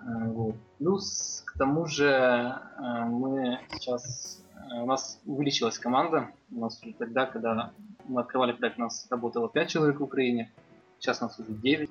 [0.00, 0.56] Э, вот.
[0.78, 4.42] Плюс к тому же э, мы сейчас
[4.82, 6.28] у нас увеличилась команда.
[6.50, 7.72] У нас уже тогда, когда
[8.04, 10.52] мы открывали проект, у нас работало 5 человек в Украине.
[10.98, 11.90] Сейчас у нас уже 9.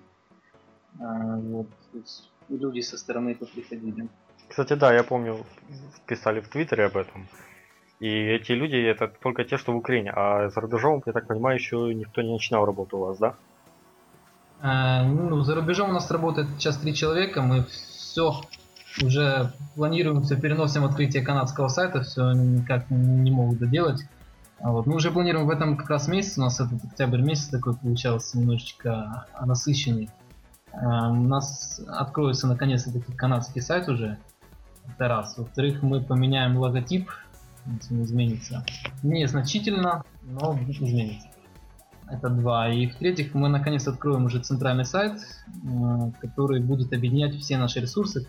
[0.99, 1.68] Вот.
[1.91, 4.08] То есть люди со стороны поприходили.
[4.47, 5.45] Кстати, да, я помню,
[6.05, 7.28] писали в Твиттере об этом.
[7.99, 10.12] И эти люди это только те, что в Украине.
[10.16, 13.36] А за рубежом, я так понимаю, еще никто не начинал работу у вас, да?
[14.62, 17.41] Ну, за рубежом у нас работает сейчас три человека.
[17.41, 17.66] Мы
[18.18, 18.41] все
[19.03, 24.01] уже планируем, все переносим открытие канадского сайта, все никак не могут доделать.
[24.59, 24.88] А вот.
[24.88, 28.39] Мы уже планируем в этом как раз месяц, у нас этот октябрь месяц такой получался
[28.39, 30.09] немножечко насыщенный.
[30.72, 34.18] А, у нас откроется наконец-таки канадский сайт уже.
[34.88, 35.38] Это раз.
[35.38, 37.11] Во-вторых, мы поменяем логотип,
[37.68, 38.65] он изменится.
[39.03, 41.28] Незначительно, но изменится.
[42.10, 42.70] Это два.
[42.70, 48.28] И в-третьих, мы наконец откроем уже центральный сайт, э, который будет объединять все наши ресурсы,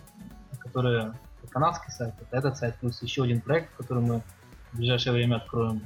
[0.59, 1.13] которые
[1.49, 4.21] канадский сайт, это этот сайт, плюс еще один проект, который мы
[4.71, 5.81] в ближайшее время откроем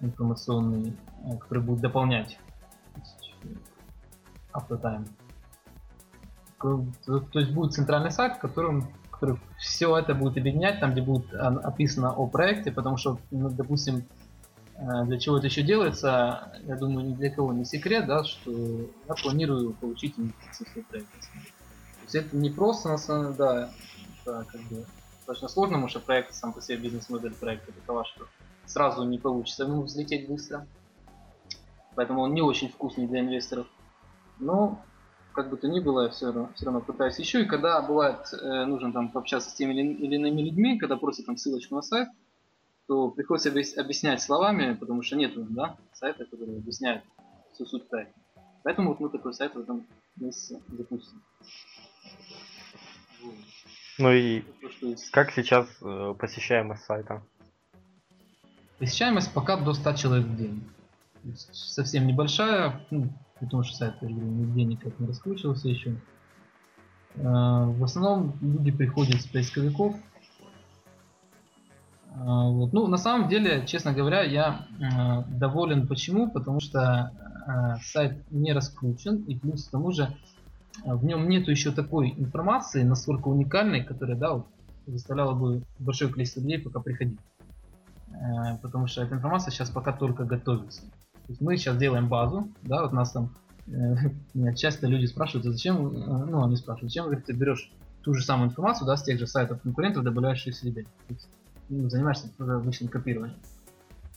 [0.00, 2.38] информационный, э, который будет дополнять
[4.52, 5.06] автотайм.
[6.60, 11.00] То, то есть будет центральный сайт, в котором который все это будет объединять, там где
[11.00, 14.02] будет описано о проекте, потому что, ну, допустим, э,
[14.78, 18.50] для чего это еще делается, я думаю, ни для кого не секрет, да, что
[19.08, 21.08] я планирую получить инвестиции в проект.
[21.10, 23.70] То есть это не просто, на самом деле, да,
[24.22, 24.84] это как бы
[25.18, 28.26] достаточно сложно, потому что проект сам по себе бизнес-модель проекта такова, что
[28.66, 30.66] сразу не получится ему взлететь быстро.
[31.94, 33.66] Поэтому он не очень вкусный для инвесторов.
[34.38, 34.82] Но
[35.32, 37.42] как бы то ни было, я все равно, все равно пытаюсь еще.
[37.42, 41.26] И когда бывает э, нужно там пообщаться с теми или, или иными людьми, когда просят
[41.26, 42.08] там ссылочку на сайт,
[42.86, 47.02] то приходится объяснять словами, потому что нет да, сайта, который объясняет
[47.52, 48.18] всю суть проекта.
[48.62, 51.22] Поэтому вот мы такой сайт в этом месяце запустим.
[53.98, 54.44] Ну и
[55.10, 57.22] как сейчас э, посещаемость сайта?
[58.78, 60.62] Посещаемость пока до 100 человек в день.
[61.34, 63.08] Совсем небольшая, ну,
[63.40, 65.96] потому что сайт, я говорю, нигде никак не раскручивался еще.
[67.24, 69.96] А, в основном люди приходят с поисковиков.
[72.18, 72.72] А, вот.
[72.72, 75.86] Ну, на самом деле, честно говоря, я а, доволен.
[75.86, 76.30] Почему?
[76.30, 77.12] Потому что
[77.80, 80.16] сайт не раскручен, и плюс к тому же
[80.84, 84.46] в нем нету еще такой информации, настолько уникальной, которая да, вот,
[84.88, 87.20] заставляла бы большое количество людей пока приходить.
[88.62, 90.82] Потому что эта информация сейчас пока только готовится.
[91.26, 93.34] То есть мы сейчас делаем базу, да, вот нас там
[93.66, 98.14] э, часто люди спрашивают, а зачем, э, ну, они спрашивают, зачем, говорит, ты берешь ту
[98.14, 100.84] же самую информацию, да, с тех же сайтов конкурентов, добавляешь их себе.
[100.84, 101.28] То есть,
[101.68, 103.38] ну, занимаешься обычным копированием.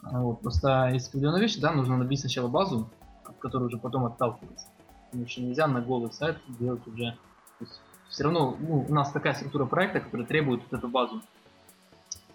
[0.03, 2.89] А вот, просто есть определенная вещь, да, нужно набить сначала базу,
[3.25, 4.67] от которой уже потом отталкиваться.
[5.11, 7.17] Потому что нельзя на голый сайт делать уже.
[7.57, 11.21] То есть, все равно ну, у нас такая структура проекта, которая требует вот эту базу,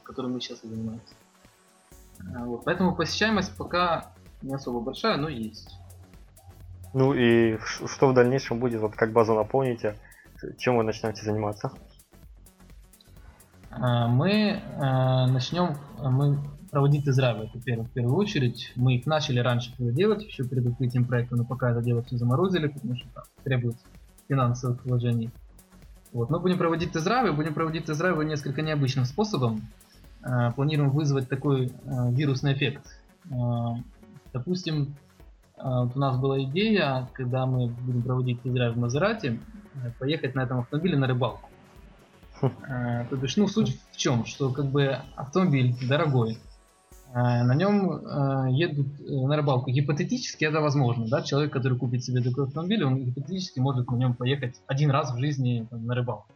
[0.02, 1.14] которой мы сейчас и занимаемся.
[2.36, 4.12] А вот, поэтому посещаемость пока
[4.42, 5.76] не особо большая, но есть.
[6.92, 9.96] Ну и что в дальнейшем будет, вот как базу наполните,
[10.58, 11.72] чем вы начнете заниматься?
[13.78, 16.38] А, мы а, начнем мы
[16.70, 18.72] проводить израиль это в первую очередь.
[18.76, 22.66] Мы их начали раньше делать, еще перед открытием проекта, но пока это дело все заморозили,
[22.66, 23.76] потому что там, требует
[24.28, 25.30] финансовых вложений.
[26.12, 26.30] Вот.
[26.30, 29.68] Мы будем проводить тест-драйвы, будем проводить тест-драйвы несколько необычным способом.
[30.22, 32.84] А, планируем вызвать такой вирусный эффект.
[34.32, 34.96] Допустим,
[35.56, 39.38] а, вот у нас была идея, когда мы будем проводить тест в Мазерате,
[39.74, 41.48] э, поехать на этом автомобиле на рыбалку.
[42.68, 46.38] А, то бишь, ну, суть в чем, что как бы автомобиль дорогой,
[47.12, 49.70] а, на нем едут э, на рыбалку.
[49.70, 54.14] Гипотетически это возможно, да, человек, который купит себе такой автомобиль, он гипотетически может на нем
[54.14, 56.26] поехать один раз в жизни там, на рыбалку.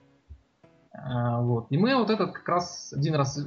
[0.92, 1.66] Вот.
[1.70, 3.38] И мы вот этот как раз один раз,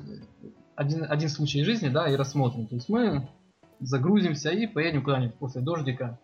[0.76, 2.66] один, один случай жизни, да, и рассмотрим.
[2.66, 3.28] То есть мы
[3.82, 6.20] загрузимся и поедем куда-нибудь после дождика,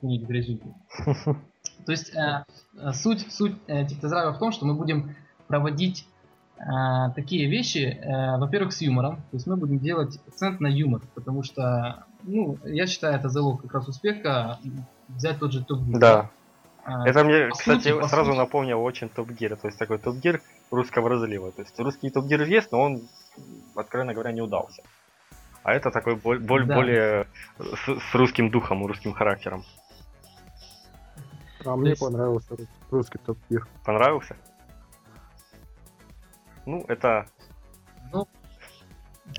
[0.00, 0.74] куда-нибудь в грязюку.
[1.86, 2.44] То есть э,
[2.78, 5.14] э, суть, суть э, этих тест в том, что мы будем
[5.54, 6.06] проводить
[6.58, 6.62] э,
[7.14, 9.16] такие вещи, э, во-первых, с юмором.
[9.16, 13.62] То есть мы будем делать акцент на юмор, потому что, ну, я считаю, это залог
[13.62, 14.58] как раз успеха
[15.08, 15.98] взять тот же топ -гир.
[15.98, 16.30] Да.
[16.84, 18.36] А, это мне, кстати, сути, сразу сути.
[18.36, 19.56] напомнил очень топ-гир.
[19.56, 21.52] То есть такой топ-гир русского разлива.
[21.52, 23.02] То есть русский топ-гир есть, но он,
[23.76, 24.82] откровенно говоря, не удался.
[25.62, 26.74] А это такой боль, боль да.
[26.74, 27.26] более
[27.58, 29.64] с, с русским духом, русским характером.
[31.64, 32.00] А мне есть...
[32.00, 32.56] понравился
[32.90, 34.36] русский топ гир Понравился?
[36.66, 37.26] Ну, это...
[38.12, 38.26] Ну,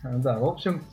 [0.04, 0.84] да, в общем,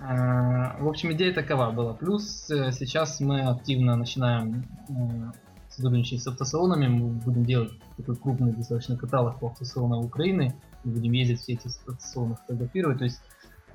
[0.00, 1.94] э, в общем, идея такова была.
[1.94, 5.32] Плюс э, сейчас мы активно начинаем э,
[5.68, 6.88] сотрудничать с автосалонами.
[6.88, 10.54] Мы будем делать такой крупный достаточно каталог по автосалонам Украины.
[10.84, 12.98] Мы будем ездить все эти автосалоны фотографировать.
[12.98, 13.20] То есть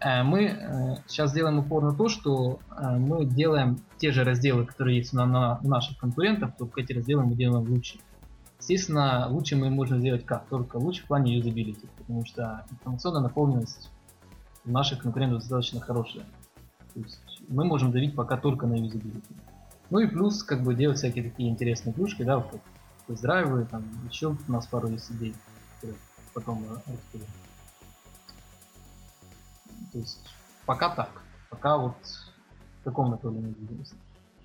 [0.01, 5.13] Э, мы сейчас делаем упор на то, что мы делаем те же разделы, которые есть
[5.13, 7.97] на наших конкурентах, только эти разделы мы делаем лучше.
[8.67, 10.47] Естественно, лучше мы можем сделать как?
[10.47, 13.91] Только лучше в плане юзабилити, потому что информационная наполненность
[14.65, 16.25] у наших конкурентов достаточно хорошая.
[16.95, 19.35] То есть мы можем давить пока только на юзабилити.
[19.91, 22.59] Ну и плюс, как бы делать всякие такие интересные плюшки, да, вот
[23.07, 25.35] как там еще у нас пару есть идей,
[25.75, 25.99] которые
[26.33, 27.25] потом расскажу.
[29.91, 30.27] То есть
[30.65, 31.11] пока так.
[31.51, 31.97] Пока вот
[32.81, 33.93] в таком направлении двигаемся.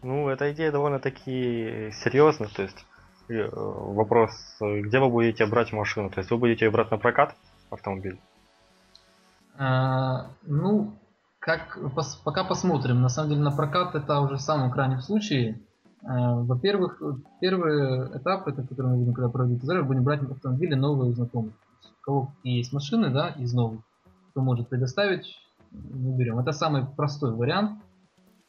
[0.02, 2.89] Ну, эта идея довольно-таки серьезная, то есть э,
[3.53, 6.11] вопрос, где вы будете брать машину?
[6.11, 7.35] То есть вы будете ее брать на прокат
[7.70, 8.18] автомобиль?
[9.57, 10.93] А, ну,
[11.39, 11.78] как
[12.24, 13.03] пока посмотрим.
[13.03, 15.61] На самом деле на прокат это уже в самом крайнем случае.
[16.03, 17.03] А, во-первых,
[17.41, 21.53] первый этап, это который мы будем когда проводить тест будем брать автомобили новые знакомых.
[22.01, 23.81] У кого есть машины, да, из новых,
[24.31, 25.39] кто может предоставить,
[25.70, 26.39] мы берем.
[26.39, 27.81] Это самый простой вариант.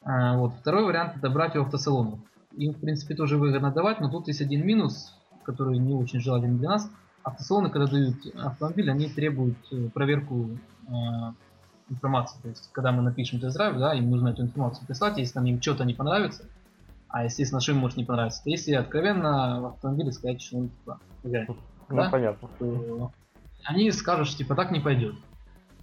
[0.04, 0.54] А, вот.
[0.62, 2.20] Второй вариант это брать у автосалонов.
[2.58, 6.58] Им, в принципе, тоже выгодно давать, но тут есть один минус, который не очень желателен
[6.58, 6.90] для нас.
[7.24, 10.50] Автосалоны, когда дают автомобиль, они требуют э, проверку
[10.88, 10.92] э,
[11.90, 12.42] информации.
[12.42, 15.62] То есть, когда мы напишем тест-драйв, да, им нужно эту информацию прислать, если там им
[15.62, 16.46] что-то не понравится,
[17.10, 20.70] а естественно, что им может не понравиться, то если откровенно в автомобиле сказать, что он
[20.70, 21.58] типа, ну,
[21.90, 22.50] да, понятно.
[22.58, 23.12] то
[23.66, 25.16] они скажут, что типа так не пойдет.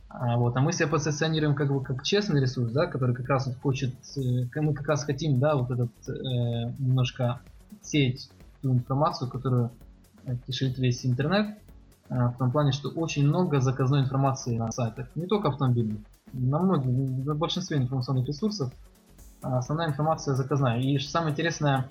[0.09, 3.49] А, вот, а мы себя позиционируем как бы как честный ресурс, да, который как раз
[3.63, 7.41] хочет, э, мы как раз хотим, да, вот этот э, немножко
[7.83, 8.31] сеять
[8.63, 9.71] ту информацию, которую
[10.47, 11.59] кишит весь интернет,
[12.09, 16.01] э, в том плане, что очень много заказной информации на сайтах, не только автомобильных,
[16.33, 18.73] на многих, на большинстве информационных ресурсов
[19.43, 20.81] а основная информация заказная.
[20.81, 21.89] И самое интересное,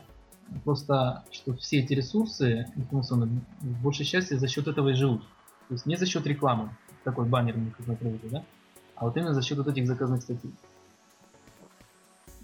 [0.63, 5.21] просто, что все эти ресурсы информационные в большей части за счет этого и живут.
[5.67, 6.75] То есть не за счет рекламы,
[7.07, 8.43] такой баннерный, как мы привыкли, да?
[8.97, 10.53] А вот именно за счет вот этих заказных статей.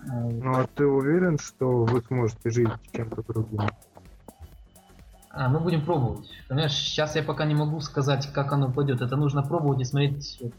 [0.07, 3.59] А, ну а ты уверен, что вы сможете жить чем-то другим?
[5.31, 6.29] А, мы будем пробовать.
[6.47, 9.01] Понимаешь, сейчас я пока не могу сказать, как оно пойдет.
[9.01, 10.53] Это нужно пробовать и смотреть, вот,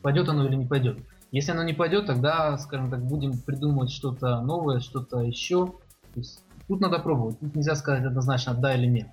[0.00, 0.98] пойдет оно или не пойдет.
[1.32, 5.66] Если оно не пойдет, тогда, скажем так, будем придумывать что-то новое, что-то еще.
[5.66, 7.38] То есть, тут надо пробовать.
[7.40, 9.08] Тут нельзя сказать однозначно да или нет.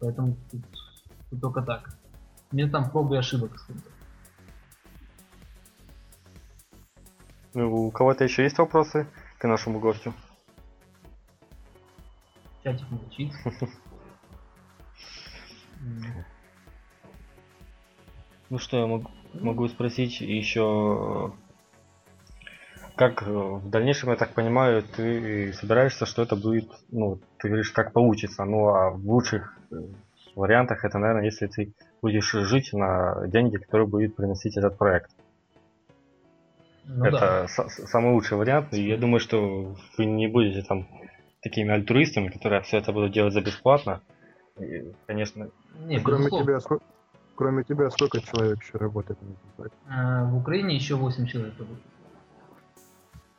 [0.00, 0.62] Поэтому тут,
[1.30, 1.98] тут только так.
[2.52, 3.52] Мне там пробы и ошибок.
[7.54, 9.06] Ну, у кого-то еще есть вопросы
[9.38, 10.12] к нашему гостю?
[12.62, 13.32] Чатик молчит.
[18.48, 21.32] Ну что, я могу, могу спросить еще,
[22.94, 27.92] как в дальнейшем, я так понимаю, ты собираешься, что это будет, ну, ты говоришь, как
[27.92, 29.58] получится, ну а в лучших
[30.36, 31.72] вариантах это, наверное, если ты
[32.02, 35.10] будешь жить на деньги, которые будет приносить этот проект.
[36.84, 37.68] Ну, это да.
[37.68, 40.86] самый лучший вариант, и я думаю, что вы не будете там
[41.42, 44.00] такими альтруистами, которые все это будут делать за бесплатно.
[44.58, 45.48] И, конечно.
[45.80, 46.84] Нет, кроме тебя, сколько,
[47.34, 49.18] кроме тебя, сколько человек еще работает
[49.88, 51.84] а, В Украине еще 8 человек работает.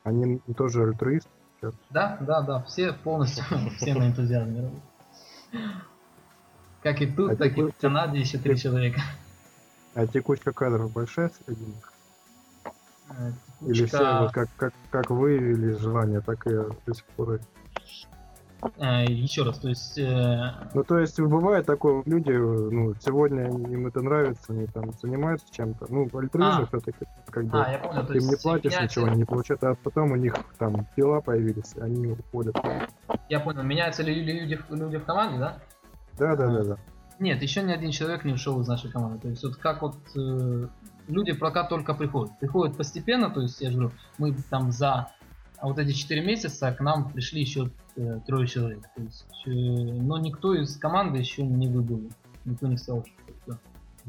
[0.03, 1.29] Они тоже альтруисты?
[1.89, 3.43] Да, да, да, все полностью,
[3.77, 4.83] все на энтузиазме работают.
[6.88, 7.67] Как и тут, а так текущая...
[7.67, 9.01] и в Канаде еще три человека.
[9.93, 11.91] А текучка кадров большая среди них?
[13.09, 13.73] А, текучка...
[13.73, 17.41] Или все вот как, как, как выявили желание, так и до сих пор
[18.77, 19.97] а, еще раз, то есть...
[19.99, 20.51] Э...
[20.73, 25.85] Ну, то есть, бывает такое, люди, ну, сегодня им это нравится, они там занимаются чем-то.
[25.89, 26.65] Ну, альтруизм а.
[26.65, 28.83] все-таки, как бы, а, я понял, им не платишь меняется...
[28.83, 32.57] ничего, они не получают, а потом у них там дела появились, они уходят.
[33.29, 35.59] Я понял, меняются ли люди, люди в команде, да?
[36.18, 36.78] Да, да, да, да.
[37.20, 39.20] Нет, еще ни один человек не ушел из нашей команды.
[39.20, 40.68] То есть вот как вот э,
[41.07, 42.38] люди пока только приходят.
[42.39, 45.11] Приходят постепенно, то есть я же говорю, мы там за
[45.61, 48.84] вот эти 4 месяца к нам пришли еще э, трое человек.
[48.95, 52.09] То есть, э, но никто из команды еще не выбыл.
[52.45, 53.59] Никто не сказал, что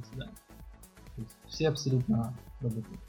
[0.03, 0.31] все,
[1.47, 3.01] все абсолютно работают.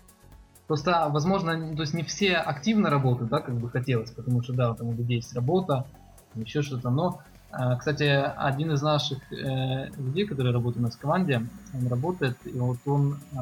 [0.68, 4.74] Просто, возможно, то есть не все активно работают, да, как бы хотелось, потому что, да,
[4.76, 5.88] там у людей есть работа,
[6.36, 7.22] еще что-то, но
[7.52, 11.42] кстати, один из наших э, людей, который работает у нас в команде,
[11.74, 13.38] он работает, и вот он э,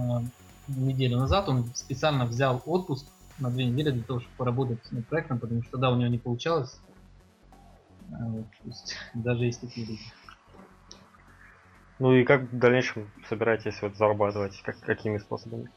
[0.68, 3.08] неделю назад он специально взял отпуск
[3.40, 6.18] на две недели для того, чтобы поработать над проектом, потому что тогда у него не
[6.18, 6.80] получалось.
[8.12, 10.02] А, вот, то есть, даже есть такие люди.
[12.00, 14.62] Ну и как в дальнейшем собираетесь вот зарабатывать?
[14.64, 15.70] Как, какими способами?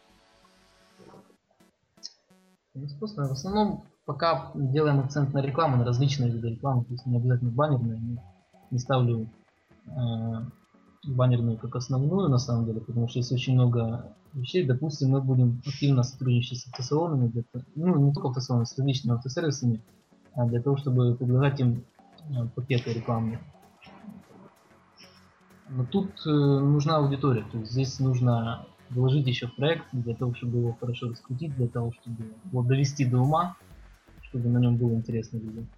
[2.87, 3.29] Способами.
[3.29, 7.51] В основном пока делаем акцент на рекламу, на различные виды рекламы, то есть не обязательно
[7.51, 8.19] баннерные, не,
[8.71, 9.29] не ставлю
[9.87, 9.91] э,
[11.07, 14.67] баннерную как основную на самом деле, потому что есть очень много вещей.
[14.67, 17.43] Допустим, мы будем активно сотрудничать с автосалонами, для,
[17.75, 19.83] ну не только автосалонами, с различными автосервисами,
[20.35, 21.85] а для того, чтобы предлагать им
[22.29, 23.41] э, пакеты рекламные.
[25.69, 30.35] Но тут э, нужна аудитория, то есть здесь нужно вложить еще в проект для того,
[30.35, 33.57] чтобы его хорошо раскрутить, для того, чтобы его довести до ума,
[34.31, 35.69] чтобы на нем было интересно людям.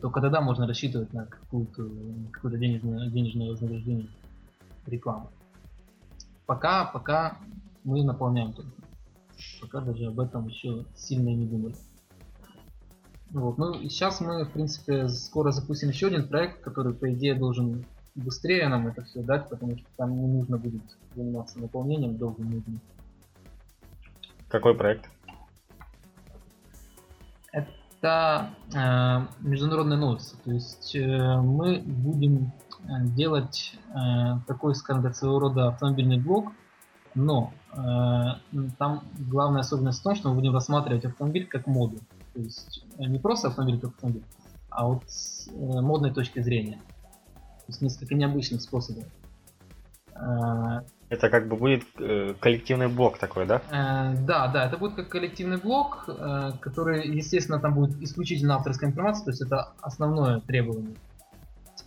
[0.00, 1.88] Только тогда можно рассчитывать на какую-то,
[2.30, 4.08] какое-то денежное, денежное вознаграждение
[4.86, 5.28] рекламы.
[6.46, 7.38] Пока, пока
[7.82, 8.70] мы наполняем только.
[9.62, 11.74] Пока даже об этом еще сильно не думали.
[13.30, 13.56] Вот.
[13.56, 17.86] Ну и сейчас мы, в принципе, скоро запустим еще один проект, который, по идее, должен
[18.14, 20.82] быстрее нам это все дать, потому что там не нужно будет
[21.14, 22.80] заниматься наполнением долго нужно.
[24.48, 25.08] Какой проект?
[27.52, 30.36] Это э, международные новости.
[30.44, 36.52] То есть э, мы будем э, делать э, такой, скажем так, своего рода автомобильный блог,
[37.14, 37.76] но э,
[38.78, 41.98] там главная особенность в том, что мы будем рассматривать автомобиль как моду.
[42.34, 44.24] То есть э, не просто автомобиль как автомобиль,
[44.70, 46.80] а вот с э, модной точки зрения.
[47.34, 49.04] То есть несколько необычных способов.
[50.14, 53.60] Э, это как бы будет э, коллективный блок такой, да?
[53.70, 58.88] Э, да, да, это будет как коллективный блок, э, который, естественно, там будет исключительно авторская
[58.88, 60.94] информация, то есть это основное требование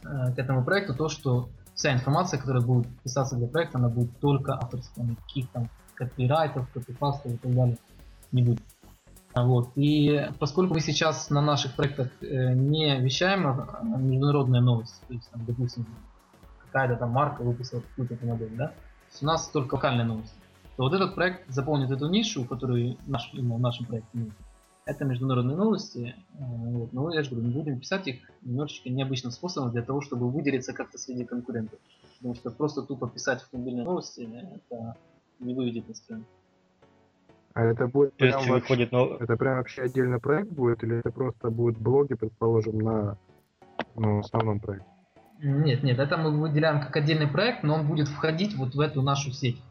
[0.04, 4.20] э, к этому проекту, то, что вся информация, которая будет писаться для проекта, она будет
[4.20, 7.78] только авторская, никаких там копирайтов, копипастов и так далее
[8.34, 8.62] не будет.
[9.36, 9.72] Вот.
[9.76, 15.14] И поскольку мы сейчас на наших проектах э, не вещаем а, а международные новости, то
[15.14, 15.86] есть, там, допустим,
[16.66, 18.74] какая-то там марка выпустила какую-то модель, да,
[19.22, 20.36] у нас только локальные новости,
[20.76, 24.30] то вот этот проект заполнит эту нишу, которую наш, именно в нашем проекте нет.
[24.86, 26.92] Это международные новости, э, вот.
[26.92, 30.74] но я же говорю, мы будем писать их немножечко необычным способом для того, чтобы выделиться
[30.74, 31.80] как-то среди конкурентов.
[32.18, 34.98] Потому что просто тупо писать автомобильные новости, это
[35.40, 36.24] не выведет на страну.
[37.54, 39.16] А это будет есть выходит, но...
[39.20, 43.18] это прям вообще отдельный проект будет, или это просто будут блоги, предположим, на
[43.96, 44.93] ну, основном проекте?
[45.44, 49.02] Нет, нет, это мы выделяем как отдельный проект, но он будет входить вот в эту
[49.02, 49.62] нашу сеть.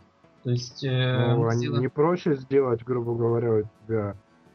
[0.44, 0.84] То есть...
[0.84, 1.82] Э, ну, сделаем...
[1.82, 4.14] не проще сделать, грубо говоря, у тебя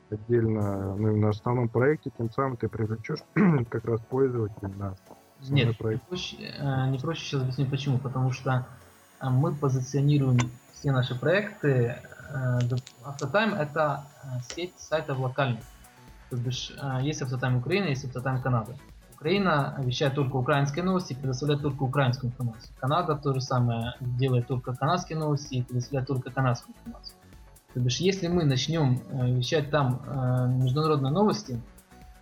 [0.09, 3.19] отдельно ну, на основном проекте, тем самым ты привлечешь
[3.69, 4.95] как раз пользователей на
[5.49, 6.03] Нет, проект.
[6.03, 7.97] Не, проще, э, не проще сейчас объясню почему.
[7.97, 8.67] Потому что
[9.19, 10.37] э, мы позиционируем
[10.73, 11.95] все наши проекты
[12.29, 12.59] Э,
[13.03, 15.63] Автотайм это э, сеть сайтов локальных.
[16.29, 18.75] То бишь, э, есть Автотайм Украина, есть Автотайм Канада.
[19.17, 22.71] Украина вещает только украинские новости и предоставляет только украинскую информацию.
[22.79, 27.17] Канада то же самое делает только канадские новости и предоставляет только канадскую информацию.
[27.73, 29.01] То бишь, если мы начнем
[29.35, 30.01] вещать там
[30.63, 31.59] международные новости,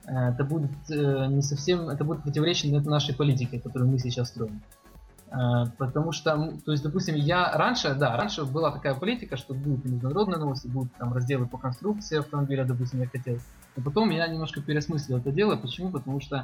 [0.06, 4.62] это будет не совсем, это будет противоречить нашей политике, которую мы сейчас строим.
[5.36, 9.84] Э, потому что, то есть, допустим, я раньше, да, раньше была такая политика, что будут
[9.86, 13.40] международные новости, будут там разделы по конструкции автомобиля, допустим, я хотел.
[13.76, 15.56] Но потом я немножко переосмыслил это дело.
[15.58, 15.92] Почему?
[15.92, 16.44] Потому что э,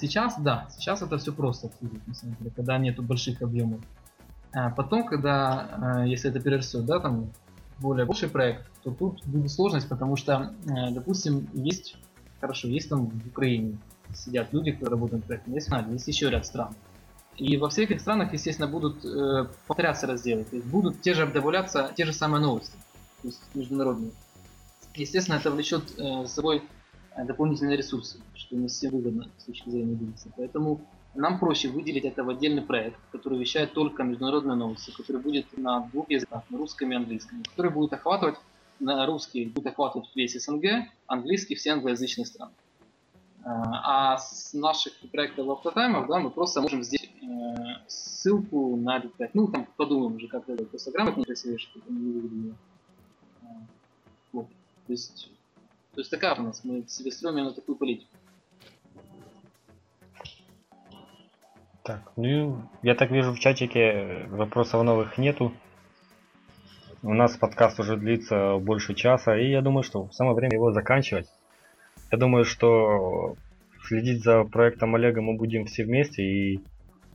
[0.00, 1.70] сейчас, да, сейчас это все просто,
[2.06, 3.80] на самом деле, когда нету больших объемов.
[4.54, 7.30] А потом, когда, э, если это перерастет, да, там
[7.78, 10.54] более большой проект, то тут будет сложность, потому что,
[10.90, 11.96] допустим, есть,
[12.40, 13.78] хорошо, есть там в Украине
[14.14, 16.74] сидят люди, которые работают в проекте, есть, есть еще ряд стран.
[17.36, 20.44] И во всех этих странах, естественно, будут э, повторяться разделы.
[20.44, 22.76] То есть будут те же добавляться те же самые новости,
[23.22, 24.12] то есть международные.
[24.94, 26.62] Естественно, это влечет э, за собой
[27.16, 30.30] дополнительные ресурсы, что не все выгодно с точки зрения бизнеса.
[30.36, 30.80] Поэтому
[31.14, 35.80] нам проще выделить это в отдельный проект, который вещает только международные новости, который будет на
[35.92, 38.36] двух языках, на русском и английском, который будет охватывать
[38.82, 42.52] на русский будет охватывать весь СНГ, английский все англоязычные страны.
[43.44, 47.26] А с наших проектов автотаймов, да, мы просто можем здесь э,
[47.88, 49.34] ссылку на этот.
[49.34, 52.56] Ну, там подумаем уже, как это просто грамотно красивее, чтобы не выглядело.
[54.32, 54.46] Вот.
[54.86, 55.28] То есть,
[55.94, 58.10] то есть такая у нас, мы себе строим именно такую политику.
[61.82, 65.52] Так, ну я так вижу в чатике вопросов новых нету.
[67.02, 71.28] У нас подкаст уже длится больше часа, и я думаю, что самое время его заканчивать.
[72.12, 73.36] Я думаю, что
[73.84, 76.60] следить за проектом Олега мы будем все вместе, и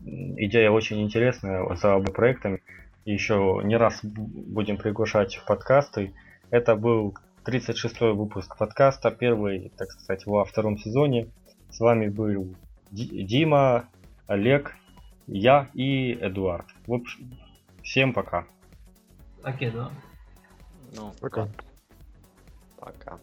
[0.03, 2.61] идея очень интересная за обоими проектами.
[3.05, 6.13] Еще не раз будем приглашать в подкасты.
[6.49, 7.15] Это был
[7.47, 11.29] 36-й выпуск подкаста, первый, так сказать, во втором сезоне.
[11.69, 12.53] С вами был
[12.91, 13.87] Дима,
[14.27, 14.75] Олег,
[15.27, 16.65] я и Эдуард.
[16.85, 17.31] В общем,
[17.83, 18.45] всем пока.
[19.43, 19.89] Окей, да.
[20.93, 21.47] Ну, пока.
[22.77, 23.17] Пока.